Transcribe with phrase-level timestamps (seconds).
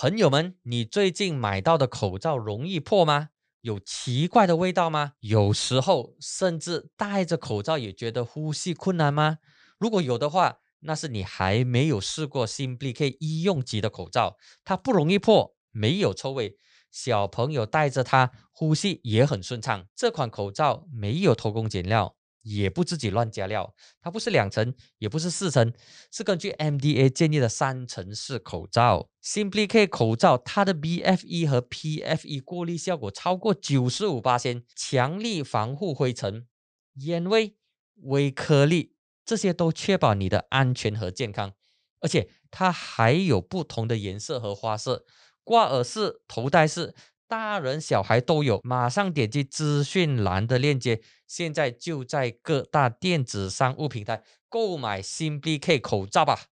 [0.00, 3.30] 朋友们，你最近买到的口罩容易破吗？
[3.62, 5.14] 有奇怪的味道吗？
[5.18, 9.38] 有时候甚至戴着口罩也觉得呼吸困难吗？
[9.76, 16.56] 如果有的话，那是你还没有试过 Simply K 医用级的口罩，它不容易破，没有臭味，
[16.92, 19.88] 小朋友戴着它呼吸也很顺畅。
[19.96, 22.14] 这款口罩没有偷工减料。
[22.56, 25.72] 也不自己乱加料，它不是两层，也不是四层，
[26.10, 29.10] 是根据 MDA 建议的三层式口罩。
[29.22, 36.46] Simply K 口罩，它的 BFE 和 PFE 过滤效果超过九十五八千，强力防护灰尘、
[36.94, 37.56] 烟味、
[37.96, 41.52] 微颗粒，这些都确保你的安全和健康。
[42.00, 45.04] 而且它还有不同的颜色和花色，
[45.44, 46.94] 挂耳式、头戴式。
[47.30, 56.46] 大人小孩都有，马上点击资讯栏的链接，现在就在各大电子商务平台购买新 BK 口罩吧。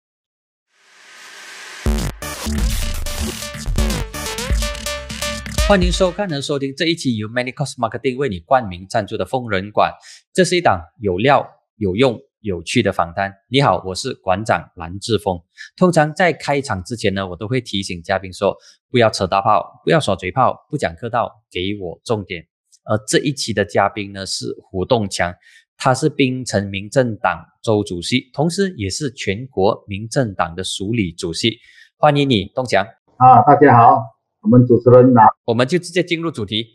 [5.69, 9.93] 欢迎收看和收听这一期由 Many Cost Marketing 为你冠名赞助的疯人馆，
[10.33, 12.19] 这是一档有料有用。
[12.45, 13.33] 有趣的访谈。
[13.49, 15.41] 你好，我是馆长蓝志峰。
[15.79, 18.55] 通常在开场之前呢，我都会提醒嘉宾说，
[18.91, 22.47] 不要扯大炮，不要耍嘴炮，不讲客套，给我重点。
[22.85, 25.35] 而这一期的嘉宾呢是胡栋强，
[25.79, 31.57] 他是槟城民政党周主席，同时也是全国民政党的署理主席。
[31.97, 32.85] 欢迎你，栋强。
[33.17, 33.99] 啊，大家好，
[34.43, 36.67] 我们主持人好，我们就直接进入主题。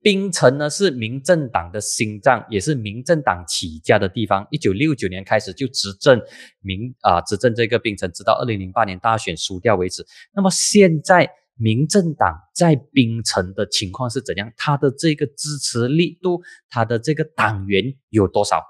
[0.00, 4.46] 槟城呢是民政党的心脏，也是民政党起家的地方。
[4.50, 6.20] 一九六九年开始就执政
[6.60, 10.06] 民啊，执政这个槟城，直到二零零八年大选输掉为止。
[10.32, 14.52] 那么现在民政党在槟城的情况是怎样？
[14.56, 18.62] 他的这个支持力度，他的这个党员有多少？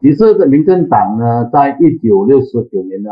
[0.00, 3.10] 其实这民政党呢，在一九六十九年呢，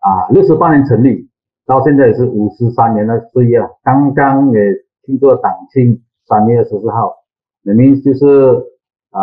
[0.00, 1.30] 啊，六十八年成立，
[1.66, 3.68] 到现在也是五十三年的岁月了。
[3.84, 4.58] 刚刚也
[5.06, 6.03] 庆祝党庆。
[6.26, 7.16] 三月十四号，
[7.62, 8.26] 人民就是
[9.10, 9.20] 啊，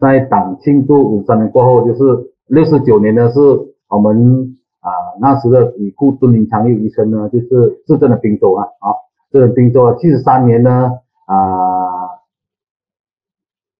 [0.00, 3.40] 在党庆祝五三年过后，就是六十九年呢，是
[3.88, 4.90] 我们啊
[5.20, 8.90] 那时的已故敦林昌义医生呢，就是执政的滨州啊，啊，
[9.30, 10.90] 这个滨州七十三年呢
[11.26, 12.18] 啊，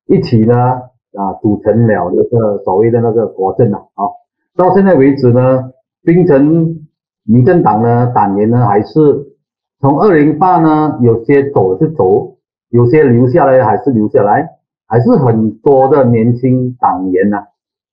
[0.07, 4.07] 一起呢啊组成了那个所谓的那个国政啊，啊，
[4.57, 5.73] 到现在为止呢，
[6.05, 6.87] 槟城
[7.25, 9.28] 民政党呢党员呢还是。
[9.81, 12.37] 从二零八呢，有些走是走，
[12.71, 14.49] 有些留下来还是留下来，
[14.89, 17.47] 还是很多的年轻党员呐，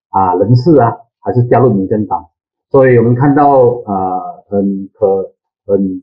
[0.10, 2.26] 啊人士啊，还是加入民政党。
[2.72, 4.20] 所以我们看到啊，
[4.50, 5.32] 很可
[5.68, 6.02] 很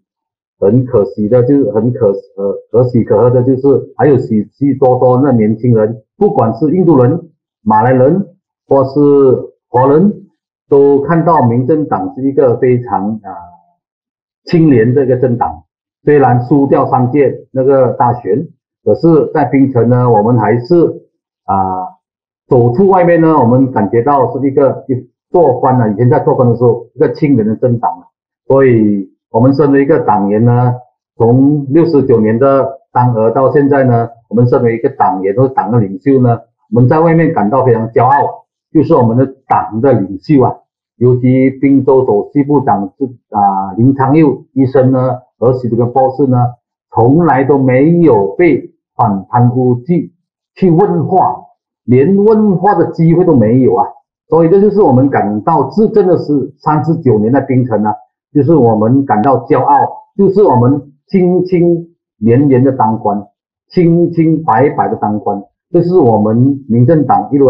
[0.60, 8.36] 很可惜的，就是很可呃可喜可贺的，就是还有许许多多那年轻人，不管是印度人、马来人
[8.68, 9.00] 或是
[9.68, 10.26] 华人，
[10.68, 13.34] 都看到民政党是一个非常啊
[14.44, 15.64] 青年这个政党。
[16.04, 18.48] 虽然输掉三届那个大选，
[18.84, 20.74] 可是，在槟城呢，我们还是
[21.44, 21.86] 啊，
[22.48, 27.88] 走出外面呢，我们感觉到是一个一做官啊，以前在做官的时候，一个青年的政党。
[28.48, 30.74] 所以，我们身为一个党员呢，
[31.16, 36.40] 从六十九年的当额到现在呢，我们身为一个党员，都是党的领袖呢，
[36.74, 40.56] 我们在外面感到非常骄傲，就是我们的党的领袖啊。
[40.96, 45.18] 尤其滨州首席部长是啊林昌佑医生呢。
[45.42, 46.38] 而许这个博士呢，
[46.94, 50.12] 从来都没有被反贪污去
[50.54, 51.34] 去问话，
[51.84, 53.84] 连问话的机会都没有啊！
[54.28, 57.90] 所以这就是我们感到自真的是三十九年的冰城呢，
[58.32, 59.74] 就是我们感到骄傲，
[60.16, 61.88] 就是我们清清
[62.18, 63.26] 廉廉的当官，
[63.68, 65.42] 清清白白的当官，
[65.72, 67.48] 这是我们民政党一路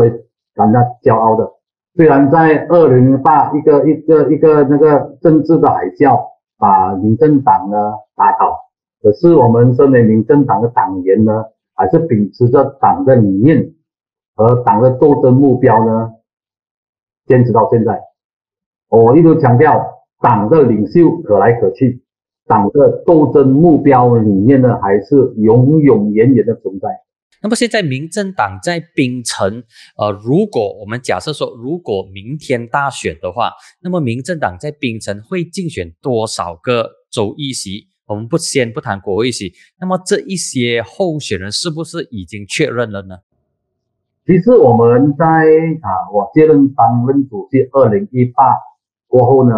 [0.55, 1.47] 感到骄傲的。
[1.95, 6.32] 虽然在二零零八一个一个一个那个政治的海啸。
[6.63, 7.77] 把民政党呢
[8.15, 8.57] 打倒，
[9.03, 13.73] 可是我们身为民政党的党员呢，还是秉持着党的理念
[14.37, 16.13] 和党的斗争目标呢，
[17.27, 18.01] 坚持到现在。
[18.89, 19.85] 我一直强调，
[20.21, 22.01] 党的领袖可来可去，
[22.47, 26.89] 党的斗争目标理念呢，还是永永远远的存在。
[27.41, 29.65] 那么现在民政党在槟城，
[29.97, 37.89] 呃，如果我们假设说，如果明天大选的话，那么民政党在槟城会竞选多少个州议席？
[38.07, 43.17] 我们不先不谈国会席，那么这一些候选人是不是已经确认了呢？
[44.27, 45.25] 其实我们在
[45.81, 48.45] 啊，我接任担任主席二零一八
[49.07, 49.55] 过后呢，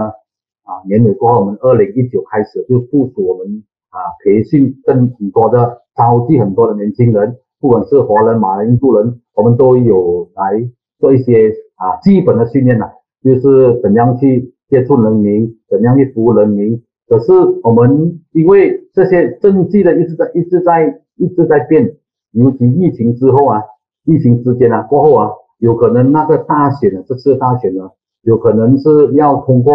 [0.63, 7.37] 啊年尾过后，我们二零一九开始就部署我们啊培训更很多的召集很多的年轻人。
[7.65, 10.69] 不管是华人、马来、印度人，我们都有来
[10.99, 12.91] 做一些啊基本的训练呐，
[13.23, 17.33] 就是怎样去接触人民，怎样去服务人民，可是
[17.63, 21.97] 我们因为这些政绩的一直在一直在一直在变，
[22.33, 23.63] 尤其疫情之后啊，
[24.05, 27.93] 疫情之间啊过后啊，有可能那个大选啊，这次大选呢，
[28.25, 29.75] 有可能是要通过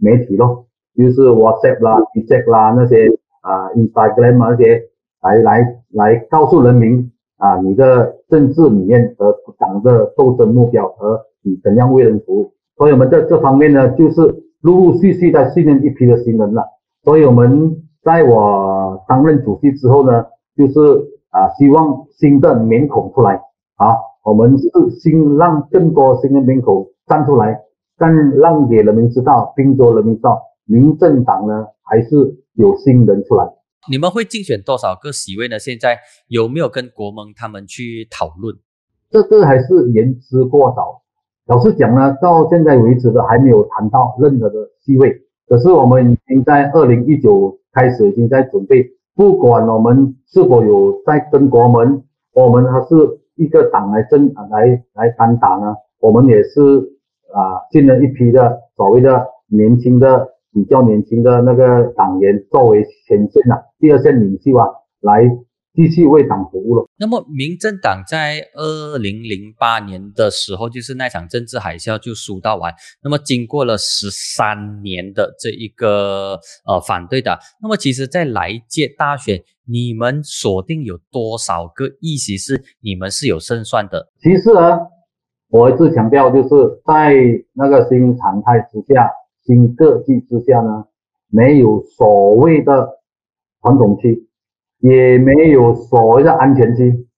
[0.00, 0.64] 媒体咯，
[0.96, 3.08] 就是 WhatsApp 啦、WeChat 啦那些
[3.42, 4.84] 啊 Instagram 那些
[5.20, 12.52] 来来来告诉人民啊，你的政治理念和党的斗争目标和你怎样为人服务。
[12.76, 14.20] 所以我们在这方面呢，就是
[14.62, 16.64] 陆陆续续在训练一批的新人了。
[17.02, 20.80] 所以我们在我担任主席之后呢，就是
[21.30, 23.36] 啊，希望新的面孔出来
[23.76, 24.68] 啊，我们是
[24.98, 27.60] 新让更多新的面孔站出来，
[27.98, 33.46] 更让给人民知道，并州人民知道，民政党呢还是有新人出来。
[33.90, 35.58] 你们会竞选多少个席位呢？
[35.58, 38.56] 现在有没有跟国盟他们去讨论？
[39.10, 41.02] 这个还是言之过早。
[41.46, 45.16] 老实讲呢，到现在为止的还没有谈到任何的席位。
[45.48, 48.84] 可是我们已经在二零一九开始已经在准备，
[49.14, 52.02] 不管我们是否有在跟国盟，
[52.32, 52.96] 我们还是
[53.36, 56.60] 一个党来争来来单打呢，我们也是
[57.32, 64.66] 啊进了一批的所谓的年轻的比较年轻的那个党员作为前线啊第二线领袖啊
[65.00, 65.28] 来。
[65.76, 66.88] 继续为党服务了。
[66.98, 72.72] 那么，民政党在二零零八年的时候，就是那场政治海啸就输到完。
[73.04, 84.08] 那么，经过了十三年的这一个呃反对的，那么其实，在来届大选，你们锁定有多少个议席是你们是有胜算的？
[84.18, 84.78] 其实啊，
[85.50, 86.48] 我一直强调，就是
[86.86, 87.12] 在
[87.52, 89.10] 那个新常态之下、
[89.46, 90.84] 新格局之下呢，
[91.30, 92.98] 没有所谓的
[93.62, 94.24] 传统期。
[94.80, 97.08] 也没有所谓的安全期，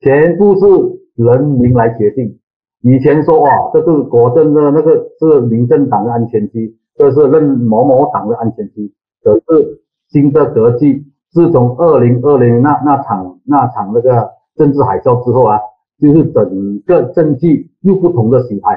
[0.00, 0.66] 全部是
[1.14, 2.40] 人民来决定。
[2.82, 8.92] 以前说啊，这是国政的那个是民政党的安全期，这是任某某党的安全期。
[9.22, 15.60] 可是新的格局，自从二零二零那那场那场那个政治海啸之后啊，
[16.00, 18.76] 就是整个政绩又不同的洗牌。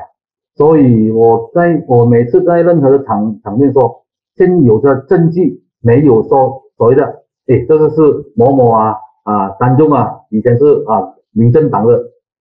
[0.57, 4.04] 所以我在我每次在任何的场场面说，
[4.36, 7.06] 先有的证据，没有说所谓的。
[7.50, 8.01] 哎，这个是
[8.36, 11.94] 某某啊啊，当中啊，以前是啊，民政党的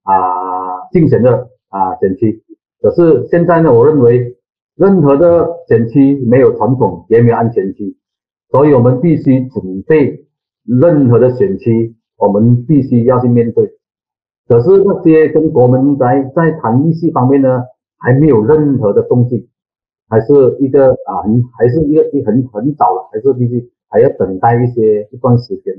[0.02, 2.42] 啊竞选的啊选区，
[2.80, 4.36] 可是现在呢，我认为
[4.74, 7.96] 任何的选区没有传统，也没有安全区，
[8.50, 10.26] 所以我们必须准备
[10.64, 13.70] 任何的选区，我们必须要去面对。
[14.48, 17.62] 可是那些跟国门在在谈利息方面呢，
[17.98, 19.48] 还没有任何的动静，
[20.08, 21.22] 还是一个啊，
[21.58, 23.72] 还是一个一很很早了，还是必须。
[23.88, 25.72] 还要等待一些一段时间。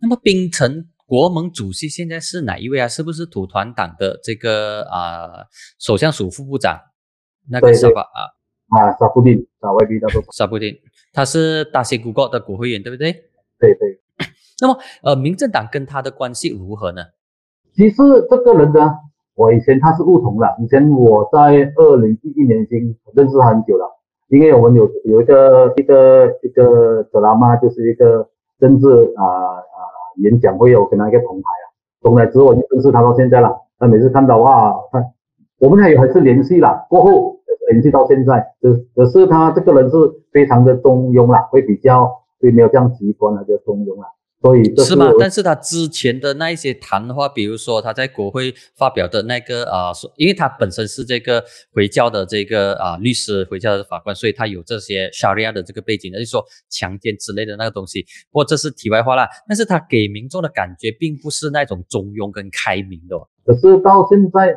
[0.00, 2.88] 那么，冰城国盟主席现在是哪一位啊？
[2.88, 5.46] 是不是土团党的这个啊
[5.78, 6.76] 首相署副部长？
[7.48, 8.02] 那个是吧？
[8.02, 8.20] 啊
[8.76, 9.68] 啊，沙布丁，沙
[10.32, 10.76] 沙布丁，
[11.12, 13.12] 他是大西古国的国会议员，对不对？
[13.60, 14.00] 对对。
[14.60, 17.02] 那么，呃，民政党跟他的关系如何呢？
[17.72, 17.96] 其实
[18.28, 18.80] 这个人呢，
[19.38, 21.38] 我以前他是不同的，以前我在
[21.76, 23.94] 二零一一年已经认识很久了。
[24.26, 28.86] 因为我们有有一个一个一个德拉嘛，就是一个政治
[29.16, 29.78] 啊啊
[30.16, 31.64] 演讲会，我跟他一个同台啊，
[32.02, 33.56] 同台之后我就认识他到现在了。
[33.78, 35.02] 他每次看到哇，他
[35.60, 37.36] 我们还有还是联系了，过后
[37.70, 39.96] 联系到现在，只可是他这个人是
[40.32, 44.08] 非常的中庸啦，会比较会没有这样极端的，就中庸啦。
[44.40, 45.10] 所以是吗？
[45.18, 51.42] 但是他之前的那一些谈话，比如说他在国会发表的那个啊，说，因为他本身是这个
[51.74, 58.02] 回教的这个啊律师，回教的法官，所以他有这些 Sharia 的这个背景，就是说强奸之类的那个东西。
[58.30, 59.28] 不过这是题外话啦。
[59.48, 63.16] 但是他给民众的感觉并不是那种中庸跟开明的。
[63.44, 64.54] 可是到现在，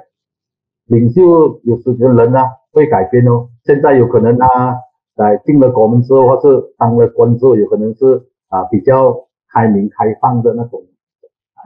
[0.86, 2.40] 领袖有时间人呢
[2.72, 3.50] 会改变哦。
[3.66, 4.78] 现在有可能他
[5.16, 9.28] 在进了国门之后，或是当了官之后，有可能是啊比较。
[9.54, 10.82] 开明开放的那种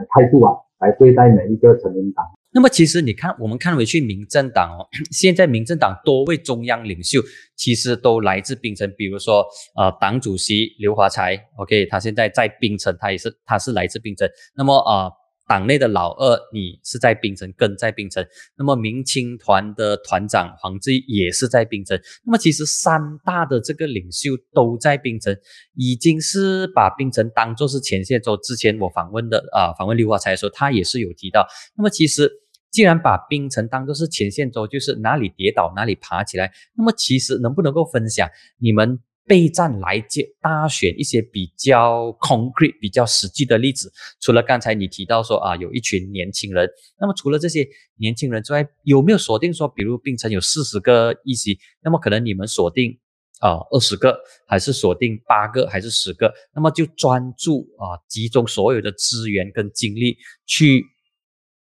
[0.10, 2.26] 态度啊，来对待每一个成员党。
[2.52, 7.20] 那么，其实你看，我们看回去，民政党哦， 现在民政党多位中央领袖
[7.56, 14.28] 其实都来自槟城，比如说呃，党主席刘华才，OK，他现在在槟城，他也是他是来自槟城。
[14.56, 15.12] 那么呃。
[15.48, 18.26] 党内的老二，你是在槟城，跟在槟城。
[18.58, 22.00] 那么民青团的团长黄志也是在槟城。
[22.26, 25.36] 那么其实三大的这个领袖都在槟城，
[25.76, 28.36] 已经是把槟城当做是前线州。
[28.38, 31.48] 之前我访问的啊，访问刘华才的时候，他也是有提到。
[31.78, 32.32] 那么其实
[32.72, 36.52] 既然把槟城当做是前线州，就是哪里跌倒哪里爬起来。
[36.76, 39.00] 那么其实能不能够分享你们？
[39.28, 47.68] 备战来接大选一些比较 concrete、比较实际的例子，除了刚才你提到说啊，有一群年轻人，那么除了这些
[47.98, 53.00] 年轻人之外，有没有锁定说，比如槟城有四十个议席，那么可能你们锁定
[53.40, 54.16] 啊二十个，
[54.48, 56.32] 还是锁定八个，还是十个？
[56.54, 60.86] 那么就专注啊，集中所有的资源跟精力去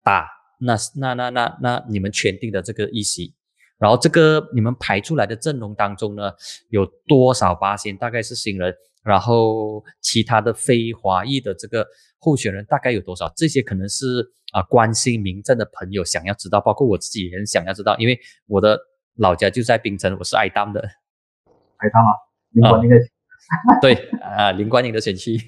[0.03, 0.27] 打
[0.59, 3.33] 那那那那那你们圈定的这个议席。
[3.79, 6.31] 然后这个你们排出来的阵容当中呢，
[6.69, 8.73] 有多少八仙大概是新人？
[9.03, 11.85] 然后其他的非华裔的这个
[12.19, 13.29] 候选人大概有多少？
[13.35, 18.79] 这些可能是啊关心民政的朋友想要知道，包括我自己也很想要知道，因为我的
[19.17, 20.79] 老家就在槟城，我是爱当的。
[21.77, 22.11] 爱当啊，
[22.51, 22.97] 林冠英的。
[23.81, 25.37] 对啊，林冠英的选区。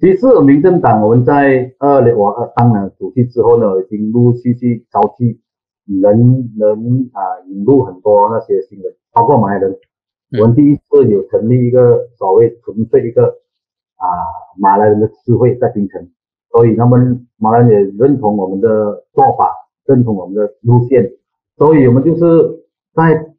[0.00, 5.40] 其实民政党我们在二零我二当了主席之后呢，已经陆陆续续招集。
[5.86, 9.78] 能能啊引入很多那些新人，包括马来人。
[10.40, 13.22] 我们第一次有成立一个所谓纯粹一个
[13.96, 14.06] 啊
[14.58, 16.08] 马来人的智慧在槟城，
[16.50, 21.12] 所以他们马来人也认同我们的做法，认同我们的路线，
[21.56, 22.64] 所以我们就是
[22.94, 23.34] 在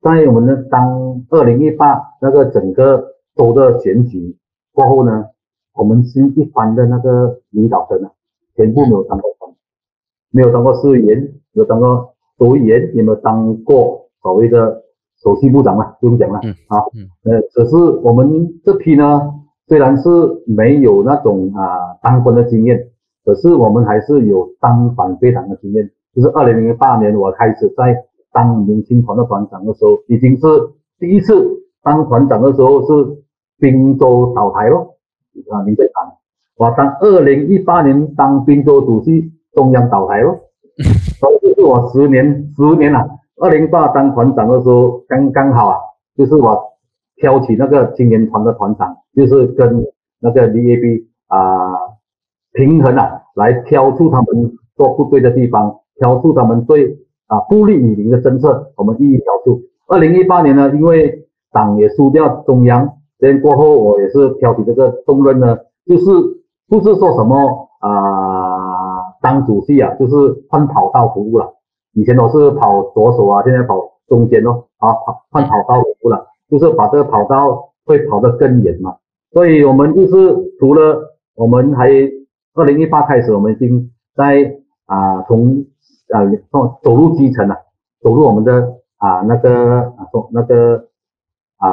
[0.00, 4.36] 在我们的当二零一八那个整个州的选举
[4.72, 5.26] 过后呢，
[5.74, 8.10] 我们新一班的那个领导层啊，
[8.56, 9.54] 全部没有当过官，
[10.30, 11.34] 没有当过市议员。
[11.52, 14.82] 有当过国务员，有没有当过所谓的
[15.22, 15.84] 首席部长嘛？
[16.00, 16.78] 不用讲了啊。
[17.24, 19.20] 呃，可是我们这批呢，
[19.68, 20.10] 虽然是
[20.46, 22.88] 没有那种啊当官的经验，
[23.24, 25.90] 可是我们还是有当反对党的经验。
[26.14, 27.96] 就是二零零八年我开始在
[28.32, 30.46] 当明星团的团长的时候，已经是
[30.98, 31.32] 第一次
[31.82, 33.22] 当团长的时候是
[33.58, 34.96] 滨州倒台咯。
[35.50, 36.12] 啊，民进党。
[36.58, 40.38] 我当二零一八年当滨州主席，中央倒台咯。
[41.42, 43.06] 就是我十年十年了，
[43.40, 45.76] 二零八当团长的时候，刚刚好啊，
[46.16, 46.58] 就是我
[47.16, 49.84] 挑起那个青年团的团长，就是跟
[50.20, 51.38] 那个 DAB 啊
[52.52, 59.60] 平衡啊，来挑出他们做不对的地方，挑出他们对啊不利于民的政策，我们一一挑出。
[59.88, 62.88] 二零一八年呢，因为党也输掉中央，
[63.18, 66.04] 这过后我也是挑起这个重任呢，就是
[66.68, 68.21] 不是说什么啊。
[69.32, 71.54] 当主席啊，就是换跑道服务了。
[71.94, 74.68] 以前都是跑左手啊，现在跑中间咯。
[74.76, 78.96] 啊，跑换跑道服务了，就是把这个跑道会跑得更远嘛。
[79.32, 81.88] 所以我们就是除了我们还
[82.52, 85.64] 二零一八开始，我们已经在啊从
[86.10, 86.20] 啊
[86.50, 87.56] 从走入基层了，
[88.02, 88.52] 走入我们的
[88.98, 90.88] 啊那个啊从那个
[91.56, 91.68] 啊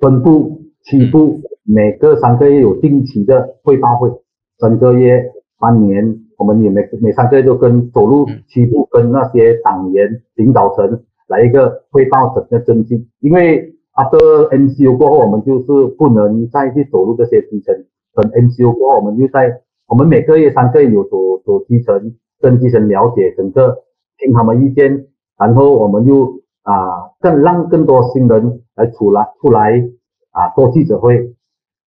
[0.00, 4.10] 分部区部，每个三个月有定期的汇报会，
[4.58, 5.30] 三个月。
[5.62, 17.72] 半年，我们也每每三个月就跟走路七步跟那些党员领导层来一个汇报整个增进，因为 after MCU 过后，我们就是不能再去走入这些基层。
[18.14, 23.84] 等 MCU 过后，我们就在我们每个月三个月有走走基层，跟基层了解整个，
[24.18, 25.06] 听他们意见，
[25.38, 29.88] 然后我们就啊更让更多新人来出来出来
[30.32, 31.32] 啊做记者会。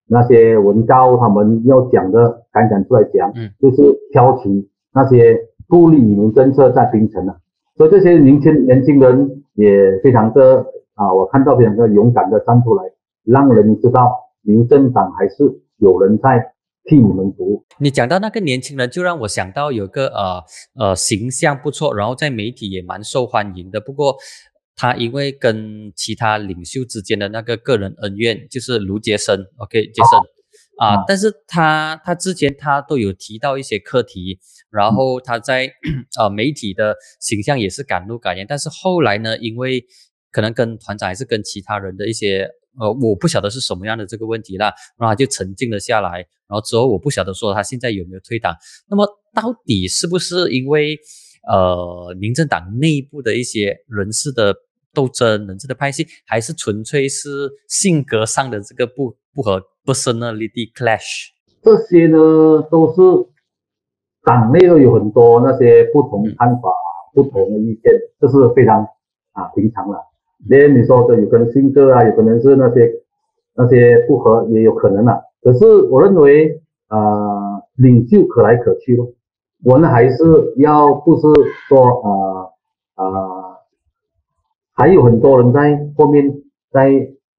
[0.06, 7.34] 那些文高他们要讲的，敢敢出来讲，嗯，就是挑起那些不利移民政策在槟城的，
[7.76, 12.84] 所以这些年轻年轻人也非常的啊，我看到非常的勇敢的站出来，
[13.24, 16.52] 让人知道民政党还是有人在
[16.84, 17.64] 替你们服务。
[17.78, 20.42] 你讲到那个年轻人，就让我想到有个呃
[20.78, 24.16] 呃形象不错，然后在媒体也蛮受欢迎的，不过。
[24.76, 30.20] 他因为跟其他领袖之间的那个个人恩怨，就是卢杰森，OK，杰森。
[30.76, 34.40] 啊，但是他他之前他都有提到一些课题，
[34.70, 35.72] 然后他在
[36.18, 39.84] 呃 媒体的形象也是敢怒敢言，但是后来呢，因为
[40.32, 42.48] 可能跟团长还是跟其他人的一些
[42.80, 46.10] 呃，我不晓得是什么样的这个问题啦，然后他就沉静了下来，
[46.48, 48.56] 然后之后我不晓得说他现在有没有退党，
[48.88, 50.98] 那么到底是不是因为？
[51.48, 54.54] 呃，民政党内部的一些人事的
[54.92, 61.30] 斗争、人事的派系，还是纯粹是性格上的这个不不合 （personality clash）。
[61.62, 63.00] 这些呢，都是
[64.22, 66.70] 党内都有很多那些不同看法、
[67.12, 68.86] 不同的意见，这是非常
[69.32, 69.98] 啊平常了。
[70.46, 72.90] 连你说的有可能性格啊，有可能是那些
[73.54, 75.18] 那些不合，也有可能啊。
[75.42, 79.12] 可是我认为，呃，领袖可来可去咯。
[79.64, 81.22] 我们还是要不是
[81.68, 82.50] 说呃
[82.96, 83.56] 呃，
[84.74, 86.30] 还有很多人在后面
[86.70, 86.90] 在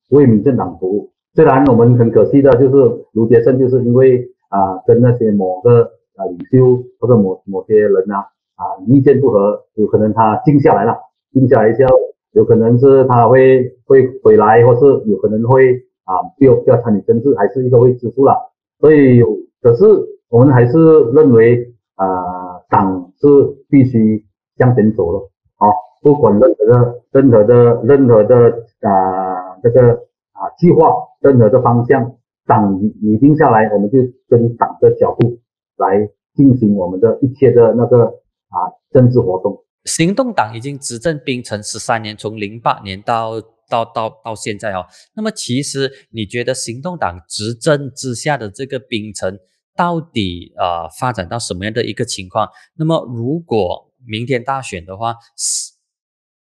[0.10, 1.12] 为民政党服务。
[1.36, 5.84] 虽然我们很可惜的就是卢杰胜，就是因为啊跟那些某个
[6.16, 8.18] 啊领袖或者某某些人啊
[8.56, 10.98] 啊意见不合，有可能他静下来了，
[11.32, 11.96] 静下来之后，
[12.32, 18.36] 有可能是他会会回来，或是有可能会啊不要不要参与政治，还是一个未知数了。
[18.80, 19.28] 所以有，
[19.62, 19.86] 可是
[20.30, 21.72] 我们还是认为。
[21.96, 23.28] 啊，党是
[23.70, 24.26] 必须
[24.58, 25.68] 向前走了，啊，
[26.02, 28.36] 不管任何的任何的任何的
[28.82, 29.94] 啊这个
[30.34, 35.40] 啊计划，任何的方向，党已已定下来，我们就跟党的脚步
[35.78, 38.06] 来进行我们的一切的那个
[38.50, 39.64] 啊政治活动。
[39.86, 44.84] 行动党已经执政槟城十三年，从零八年到到到到现在哦。
[45.16, 49.38] 那么其实你觉得行动党执政之下的这个槟城
[49.76, 52.50] 到底呃发展到什么样的一个情况？
[52.76, 55.16] 那么如果明天大选的话，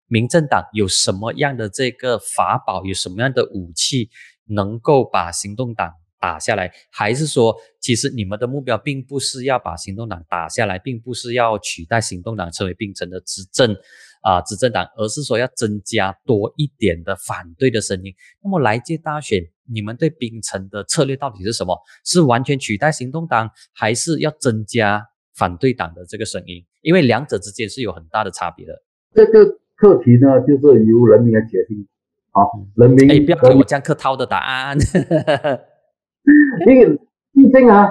[0.07, 4.11] 民政党有什么样的这个法宝，有什么样的武器
[4.47, 5.95] 能够把行动党？
[6.21, 13.77] 打下来，还是说，其实你们的目标并不是要把行动党打下来，并不是要取代行动党成为槟城的执政
[14.23, 18.15] 啊执政党，而是说要增加多一点的反对的声音。
[18.43, 21.79] 那么来届大选，你们对槟城的策略到底是什么？
[22.05, 26.65] 是完全取代行动党，还是要增加反对党的这个声音？
[26.81, 28.73] 因为两者之间是有很大的差别的。
[29.15, 29.45] 这个
[29.77, 31.87] 课题呢，就是由人民来决定。
[32.31, 34.77] 好，人民哎，不要给我这样客套的答案。
[36.67, 36.97] 因为
[37.33, 37.91] 毕竟啊，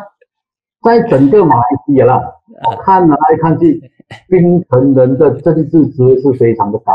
[0.82, 2.20] 在整个马来西亚啦，
[2.72, 3.80] 我看来看去，
[4.28, 6.94] 冰城人的政治值是非常的高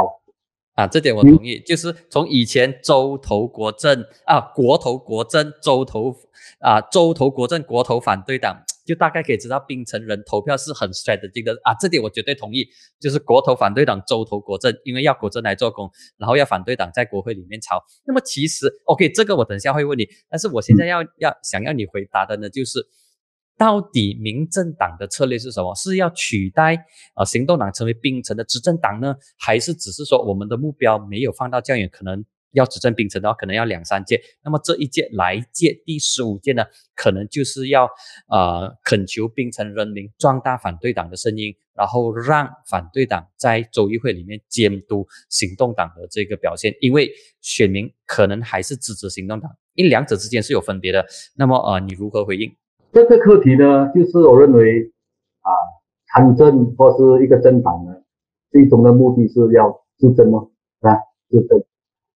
[0.75, 1.58] 啊，这点我同意。
[1.61, 6.14] 就是从以前州头国政啊，国头国政，州头
[6.61, 8.62] 啊，州头国政，国头反对党。
[8.87, 12.64] 就大概可以知道，冰城人投票是很 strategy 的啊，这点我绝对同意。
[13.00, 17.82] 就是国投反对党，州投国政，因为要国政来做工，然后要反对党在国会里面吵。
[18.06, 22.78] 那么其实，OK，这个我等下会问你，但是我现在要要想要你回答的呢，就是
[23.58, 25.75] 到底民政党的策略是什么？
[25.75, 26.76] 是要取代
[27.14, 32.25] 啊行动党成为槟城的执政党呢，还是只是说我们的目标没有放到这样远，可能？
[32.52, 34.18] 要执政槟城的话，可能要两三届。
[34.42, 37.86] 那么这一届来届第十五届呢，可能就是要
[38.28, 46.75] 呃恳求槟城人民壮大反对党的声音，然后让反对党在州议会里面监督行动党的这个表现。
[46.80, 47.10] 因为
[47.42, 51.04] 选民可能还是支持行动党，因两者之间是有分别的。
[51.34, 52.56] 那么呃，你如何回应
[52.96, 53.90] 这个课题呢？
[53.94, 54.90] 就是我认为
[55.42, 55.52] 啊，
[56.09, 57.92] 参政或是一个政党呢，
[58.50, 60.46] 最终的目的是要执政吗？
[60.80, 60.96] 啊，
[61.28, 61.62] 执政。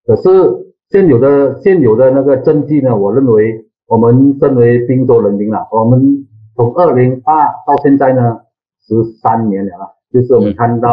[0.07, 2.97] 可是现有的现有的那个政绩呢？
[2.97, 8.41] 我认为我们身为滨州人民了，我们从二零二到现在呢
[8.81, 10.89] 十三年了啊，就是我们看到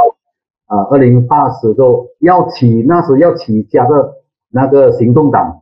[0.65, 4.15] 啊二零八时候要起那时要起家的
[4.51, 5.61] 那个行动党，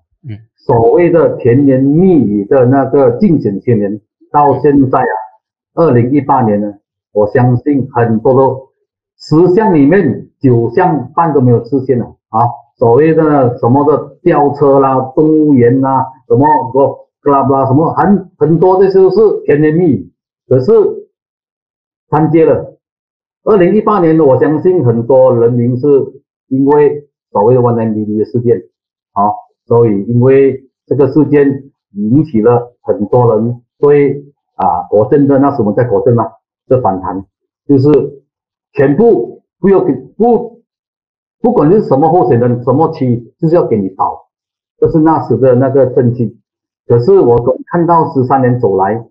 [0.55, 5.15] 所谓的甜言蜜语的那个竞选宣言，到现在啊
[5.75, 6.73] 二零一八年呢，
[7.11, 8.69] 我相信很多都
[9.17, 12.41] 十项里面九项半都没有实现了啊。
[12.77, 16.79] 所谓的什么的吊车啦、动物园啦、什么不
[17.21, 20.11] 布拉布拉什么很很多的都是甜言蜜语，
[20.47, 20.71] 可是
[22.09, 22.77] 参接了。
[23.45, 25.87] 二零一八年，我相信很多人民是
[26.47, 28.61] 因为所谓的万年 B B 的事件，
[29.13, 29.33] 好，
[29.67, 36.25] 所以因为这个事件引起了很多人对啊国政的那什么在国政嘛
[36.67, 37.25] 这反弹，
[37.67, 38.23] 就是
[38.73, 40.55] 全部不要给不。
[41.41, 44.29] 不管是什么候选人，什么期，就是要给你倒，
[44.79, 46.39] 这是那时的那个政绩。
[46.87, 49.05] 可是我看到十三年走来，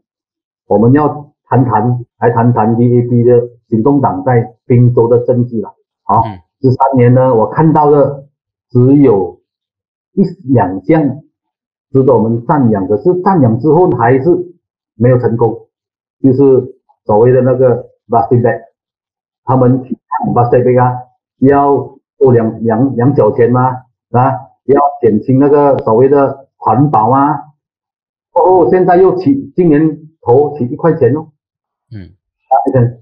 [0.66, 5.76] 我们要谈谈，来谈谈 DAB 的行动党在滨州的政绩了。
[6.02, 6.24] 好，
[6.60, 8.24] 十三年呢，我看到的
[8.68, 9.38] 只有
[10.14, 11.20] 一两项
[11.92, 14.53] 值得我们赞扬，可是赞扬之后还是
[14.96, 15.68] 没有成功，
[16.22, 18.42] 就是所谓的那个 e t
[19.44, 20.92] 他们 e t 啊
[21.38, 21.94] 要。
[22.16, 23.66] 多两两两角钱吗？
[24.12, 24.30] 啊，
[24.64, 27.34] 要减轻那个所谓的环保啊？
[28.32, 31.26] 哦，现在又起，今年投起一块钱哦。
[31.92, 32.14] 嗯，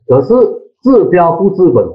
[0.09, 0.35] 可是
[0.83, 1.87] 治标不治本，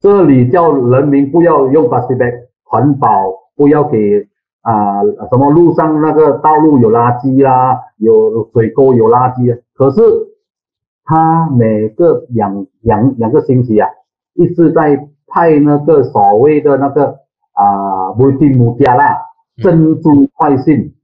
[0.00, 3.08] 这里叫人民不要用 plastic，环保
[3.54, 4.28] 不要给
[4.64, 5.00] 啊
[5.30, 9.58] 什么路上那个道路有垃圾啦，有水沟有垃圾啊。
[9.72, 10.02] 可是
[11.04, 13.88] 他每个两两两个星期啊，
[14.34, 15.08] 一直在。
[15.26, 17.16] 派那个所谓的那个
[17.54, 19.16] 啊，维金母家啦，
[19.56, 20.94] 珍珠快讯，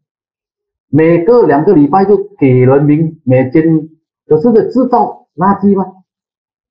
[0.89, 3.89] 每个两个礼拜就给人民每间，
[4.29, 5.85] 可是的制造垃圾吗？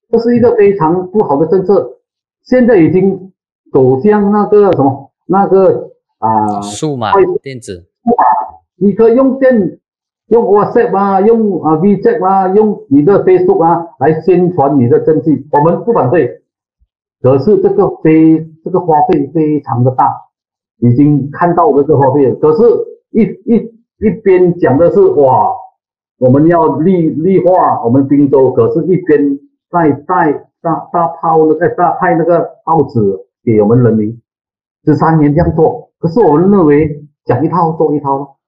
[0.09, 1.97] 这是一个非常不好的政策。
[2.43, 3.33] 现在已经
[3.73, 7.87] 走向那个什么那个啊，数码电子，
[8.75, 9.79] 你可以用电，
[10.27, 16.41] 用 WhatsApp 啊，用啊 WeChat 啊，用你的 Facebook 啊来宣传你的政绩，我们不反对。
[17.21, 20.05] 可是这个非这个花费非常的大，
[20.79, 22.33] 已经看到这个花费。
[22.35, 22.63] 可是，
[23.11, 23.57] 一一
[24.05, 25.51] 一边讲的是哇，
[26.17, 29.37] 我们要绿绿化我们滨州，可是一边
[29.69, 32.99] 在在大大炮那个大派那个报纸
[33.43, 34.21] 给我们人民，
[34.85, 35.88] 十三年这样做。
[35.99, 36.87] 可是我们认为
[37.25, 38.39] 讲一套做一套。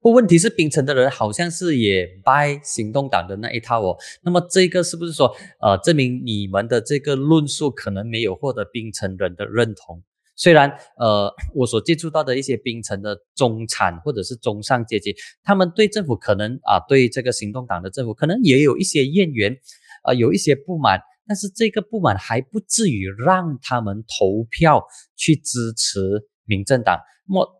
[0.00, 3.96] 不，问题是冰城的人好像是也 buy 行动党的那一套哦。
[4.22, 10.02] 那么这个是不是说，呃，证明你们的这个论述可能没有获得冰城人的认同？
[10.36, 19.56] 虽然，呃，我所接触到的一些冰城的中产或者是中上阶级，他们对政府可能啊，对这个行动党的政府可能也有一些怨言，
[20.02, 24.84] 啊，有一些不满，但是这个不满还不至于让他们投票
[25.16, 26.98] 去支持民政党。
[27.26, 27.56] 那么。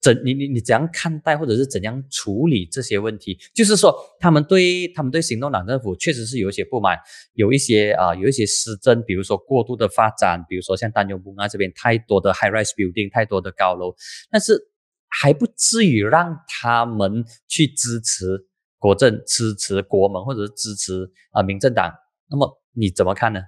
[0.00, 3.36] 怎你你你怎样看待或者是怎样处理这些问题？
[3.52, 6.96] 就是说，他们对他们对行动党政府确实是有一些不满，
[7.32, 13.92] 有一些啊有一些失真，比如说过度的发展，比如说像丹永布啊这边太多的 high rise building，太多的高楼，
[14.30, 14.56] 但是
[15.08, 18.46] 还不至于让他们去支持
[18.78, 21.92] 国政、支持国门或者是支持啊民政党。
[22.30, 23.40] 那么你怎么看呢？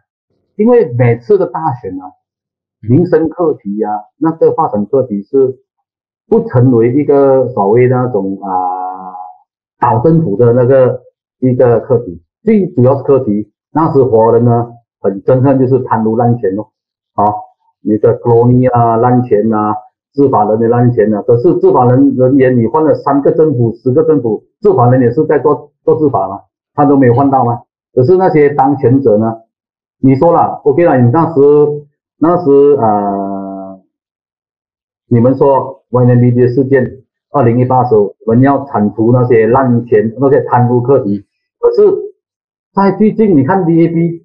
[0.57, 2.03] 因为每次的大选呢，
[2.89, 3.89] 民生课题呀，
[4.19, 5.59] 那个发展课题是。
[6.31, 8.49] 不成为一个所谓那种啊
[9.81, 11.01] 岛政府的那个
[11.41, 13.51] 一个课题，最主要是课题。
[13.73, 14.69] 那时活人呢
[15.01, 16.71] 很憎恨就是贪污滥权咯，
[17.15, 17.25] 啊，
[17.83, 19.75] 你的 c o l 啊滥权啊，
[20.15, 21.21] 执法人员滥权啊。
[21.23, 26.43] 可是执法人人员你换了三个政府、十个政府，执法人也是在做做执法嘛，
[26.75, 27.63] 他都没有换到吗？
[27.93, 29.35] 可是那些当权者呢，
[30.01, 31.41] 你说了，OK 了，你那时
[32.21, 33.81] 那时啊，
[35.09, 35.79] 你们说。
[35.91, 37.03] 万年 B 的事件，
[37.33, 41.27] 二零一八时候我们要铲除那些滥钱、那些贪污课题。
[41.59, 41.83] 可是，
[42.73, 44.23] 在最近你看 DAB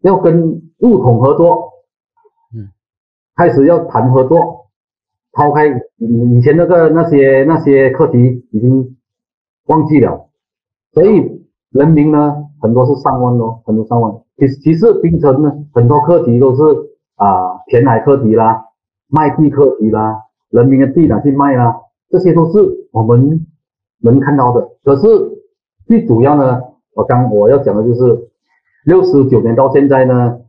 [0.00, 1.74] 要跟物统合作，
[2.52, 2.70] 嗯，
[3.36, 4.66] 开始要谈合作，
[5.30, 8.96] 抛开以以前那个那些那些课题已经
[9.66, 10.28] 忘记了，
[10.92, 14.12] 所以人民呢很多是上万哦，很多上万。
[14.36, 16.62] 其实其实槟城呢很多课题都是
[17.16, 18.64] 啊填海课题啦、
[19.08, 20.22] 卖地课题啦。
[20.50, 21.76] 人民的地哪去卖啦？
[22.08, 23.46] 这些都是我们
[24.02, 24.68] 能看到的。
[24.82, 25.06] 可是
[25.86, 26.60] 最主要呢，
[26.94, 28.28] 我刚我要讲的就是，
[28.84, 30.40] 六十九年到现在呢，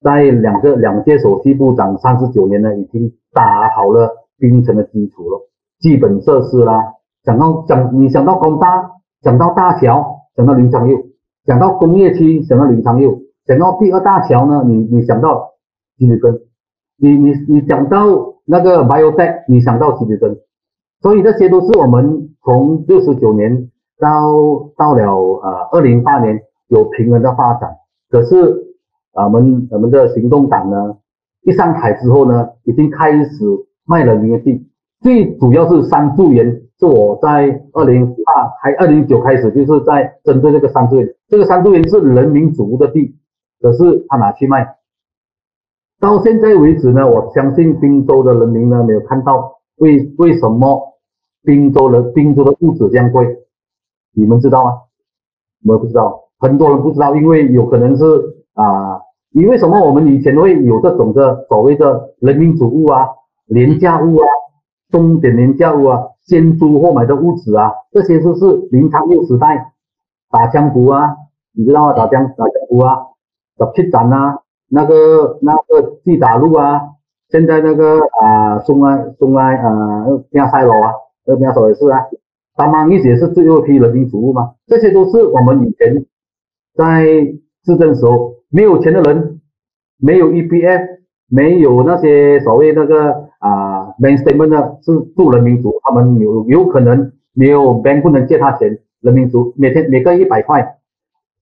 [0.00, 5.46] 在两个两届首席部长三十九年呢，已经打好了冰城的基础了，
[5.78, 10.96] 基本设施啦，讲到讲你想到工大，讲到大桥，讲到林昌佑，
[11.44, 15.50] 讲到工业区，想到林昌佑，讲到第二大桥呢，你你想到
[16.00, 16.40] 金日根，
[16.96, 18.28] 你你你讲到。
[18.52, 20.36] 那个 biotech，你想到其实真，
[21.02, 24.34] 所以这些都是我们从六十九年到
[24.76, 27.70] 到了呃二零八年有平衡的发展。
[28.10, 28.34] 可是
[29.12, 30.96] 我们我们的行动党呢，
[31.42, 33.44] 一上台之后呢，已经开始
[33.86, 34.66] 卖了民地，
[35.00, 43.14] 最主要是三柱园，是我在二零八还二零九开始就是在针对这个三柱园，这个三柱园是人民主的地，
[43.60, 44.79] 可是他拿去卖。
[46.00, 50.96] 到现在为止呢，我相信滨州的人民呢没有看到为为什么
[51.44, 53.36] 滨州的滨州的物质这样贵，
[54.14, 54.70] 你们知道吗？
[55.66, 58.04] 我不知道，很多人不知道，因为有可能是
[58.54, 58.98] 啊，
[59.30, 63.06] 你为什么我们以前会有这种的所谓的人民主物啊、
[63.44, 64.26] 廉价物啊、
[64.90, 69.74] 重点廉价物啊、先租后买的物质啊，这些都是明朝六时代
[70.30, 71.14] 打江湖啊，
[71.52, 71.92] 你知道吗？
[71.92, 72.96] 打江打江湖啊，
[73.58, 74.39] 打七斩啊。
[74.72, 76.80] 那个那个地打路啊，
[77.28, 80.92] 现在那个啊松安松安啊亚塞罗啊，
[81.26, 82.06] 那亚塞罗也是啊，
[82.54, 86.06] 他们一些是最后一批人民服务嘛，这些都是我们以前
[86.76, 87.04] 在
[87.64, 89.40] 执政时候没有钱的人，
[89.98, 90.82] 没有 EPF，
[91.28, 100.76] 没有那些所谓那个啊 main statement 的是住人民族，他们有有可能没有 bank 不能借他钱，人民族每天每个一百块，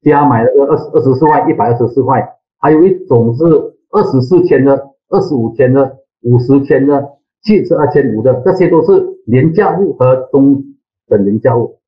[0.00, 2.36] 加买了个二十二十四块，一百二十四块。
[2.60, 3.44] 还有一种是
[3.90, 7.08] 二十四千的、二十五千的、五十千的、
[7.42, 10.64] 七十二千五的，这些都是廉价物和中
[11.06, 11.78] 等廉价物。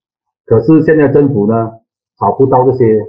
[0.46, 1.72] 可是现在政府呢，
[2.18, 3.00] 找不到这些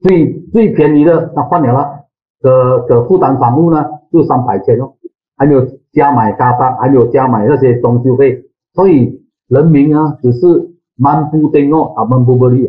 [0.00, 2.04] 最最便宜的，那换了了，
[2.40, 4.94] 可可负担房屋呢，就三百千哦，
[5.36, 8.44] 还没有加买嘎巴，还没有加买那些装修费，
[8.74, 12.66] 所以人民呢，只是蛮不丁哦，啊蛮不不利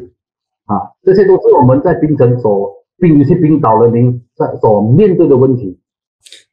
[0.66, 2.77] 啊，这些都是我们在槟城所。
[2.98, 5.80] 并不是冰岛人民在所面对的问题。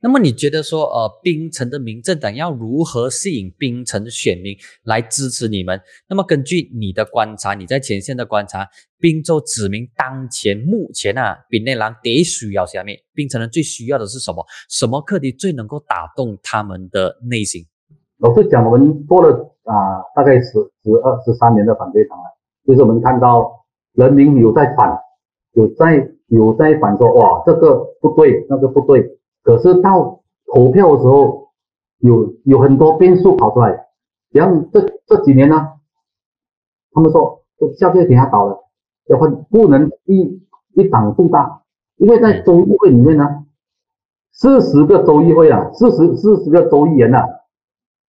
[0.00, 5.80] 那么你觉得说，呃，冰城的民政党要如何吸引冰城的选民来支持你们？
[6.08, 8.68] 那么根据你的观察，你在前线的观察，
[9.00, 14.44] 冰州子民当前目前啊，槟内郎得需要下面，冰城人最需要的是什么？
[14.68, 17.64] 什么课题最能够打动他们的内心？
[18.18, 20.52] 老实讲，我们做了啊，大概十
[20.84, 22.24] 十二十三年的反对党了，
[22.64, 23.50] 就是我们看到
[23.94, 24.96] 人民有在反，
[25.54, 26.13] 有在。
[26.26, 30.20] 有在反说哇这个不对，那个不对，可是到
[30.52, 31.48] 投票的时候，
[31.98, 33.86] 有有很多变数跑出来，
[34.30, 35.68] 然后这这几年呢，
[36.92, 37.42] 他们说
[37.76, 38.58] 下届给他倒了，
[39.08, 40.42] 要换不能一
[40.74, 41.62] 一党独大，
[41.96, 43.44] 因为在州议会里面呢，
[44.32, 47.22] 四十个州议会啊，四十四十个州议员呐，